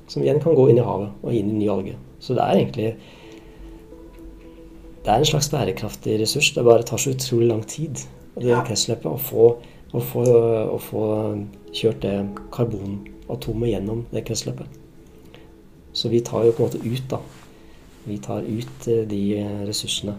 Som 0.08 0.22
igjen 0.22 0.42
kan 0.42 0.56
gå 0.56 0.68
inn 0.70 0.80
i 0.80 0.86
havet 0.86 1.24
og 1.24 1.34
inn 1.34 1.52
i 1.54 1.60
ny 1.62 1.70
alge. 1.72 1.94
Så 2.20 2.36
det 2.36 2.44
er 2.44 2.60
egentlig 2.60 2.90
det 5.04 5.12
er 5.12 5.20
en 5.20 5.28
slags 5.28 5.50
bærekraftig 5.52 6.16
ressurs. 6.20 6.52
Det 6.56 6.64
bare 6.64 6.82
tar 6.82 6.96
så 6.96 7.12
utrolig 7.12 7.48
lang 7.50 7.64
tid 7.68 8.06
det 8.38 8.48
ja. 8.48 8.62
kretsløpet 8.64 9.10
å 9.10 9.18
få 9.20 9.48
å 9.94 10.00
få, 10.02 10.22
å 10.74 10.78
få 10.82 11.02
kjørt 11.74 12.00
det 12.02 12.14
karbonatomet 12.54 13.70
gjennom 13.70 14.02
det 14.10 14.24
kretsløpet. 14.26 14.80
Så 15.94 16.10
vi 16.10 16.22
tar 16.26 16.48
jo 16.48 16.54
på 16.56 16.64
en 16.64 16.72
måte 16.72 16.80
ut, 16.82 17.04
da. 17.10 17.20
Vi 18.04 18.18
tar 18.18 18.42
ut 18.42 18.88
eh, 18.88 19.04
de 19.08 19.20
ressursene 19.64 20.16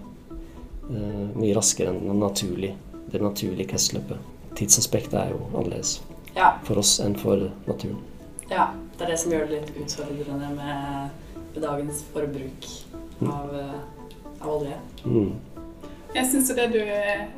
uh, 0.90 1.28
mye 1.38 1.54
raskere 1.54 1.94
enn 1.94 2.08
det 2.08 2.16
naturlige, 2.18 2.76
det 3.14 3.22
naturlige 3.22 3.70
kretsløpet. 3.70 4.32
Tidsaspektet 4.58 5.18
er 5.20 5.34
jo 5.36 5.44
annerledes 5.52 6.00
ja. 6.36 6.56
for 6.66 6.82
oss 6.82 6.98
enn 7.04 7.18
for 7.20 7.50
naturen. 7.68 8.00
Ja, 8.50 8.72
det 8.98 9.06
er 9.06 9.12
det 9.14 9.20
som 9.22 9.34
gjør 9.34 9.46
det 9.50 9.60
litt 9.60 9.78
utfordrende 9.84 10.50
med, 10.58 11.36
med 11.54 11.62
dagens 11.62 12.02
forbruk 12.14 12.70
mm. 13.20 13.30
av, 13.30 13.54
mm. 13.54 14.34
av 14.40 14.50
olje. 14.56 14.80
Mm. 15.06 15.36
Jeg 16.16 16.30
syns 16.32 16.52
det 16.56 16.68
du 16.72 16.82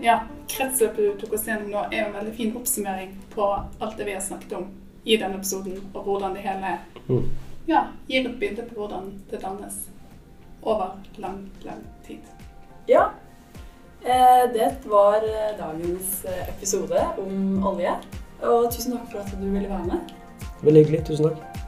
Ja, 0.05 0.19
kretsløpet 0.51 1.01
du 1.01 1.21
tok 1.21 1.36
oss 1.39 1.47
gjennom 1.47 1.71
nå, 1.73 1.83
er 1.91 2.05
en 2.05 2.15
veldig 2.15 2.36
fin 2.38 2.55
oppsummering 2.60 3.15
på 3.33 3.47
alt 3.57 3.97
det 3.97 4.07
vi 4.07 4.15
har 4.15 4.23
snakket 4.23 4.60
om 4.60 4.71
i 5.07 5.15
denne 5.17 5.39
episoden, 5.39 5.79
og 5.93 6.03
hvordan 6.03 6.36
det 6.36 6.43
hele 6.43 6.73
mm. 7.07 7.29
ja, 7.67 7.88
gir 8.07 8.27
et 8.27 8.39
bilde 8.39 8.67
på 8.67 8.81
hvordan 8.81 9.13
det 9.31 9.39
dannes 9.41 9.86
over 10.62 10.98
lang, 11.17 11.52
lang 11.65 11.84
tid. 12.08 12.24
Ja. 12.88 13.10
Eh, 14.02 14.54
det 14.54 14.78
var 14.86 15.15
eh, 15.15 15.58
dagens 15.60 16.26
eh, 16.26 16.50
episode 16.50 17.06
om 17.17 17.63
olje. 17.67 17.96
Og 18.41 18.72
tusen 18.72 18.93
takk 18.93 19.12
for 19.12 19.20
at 19.20 19.34
du 19.41 19.48
ville 19.50 19.70
være 19.70 19.86
med. 19.86 20.17
Veldig 20.62 20.86
hyggelig. 20.86 21.06
Tusen 21.06 21.30
takk. 21.30 21.66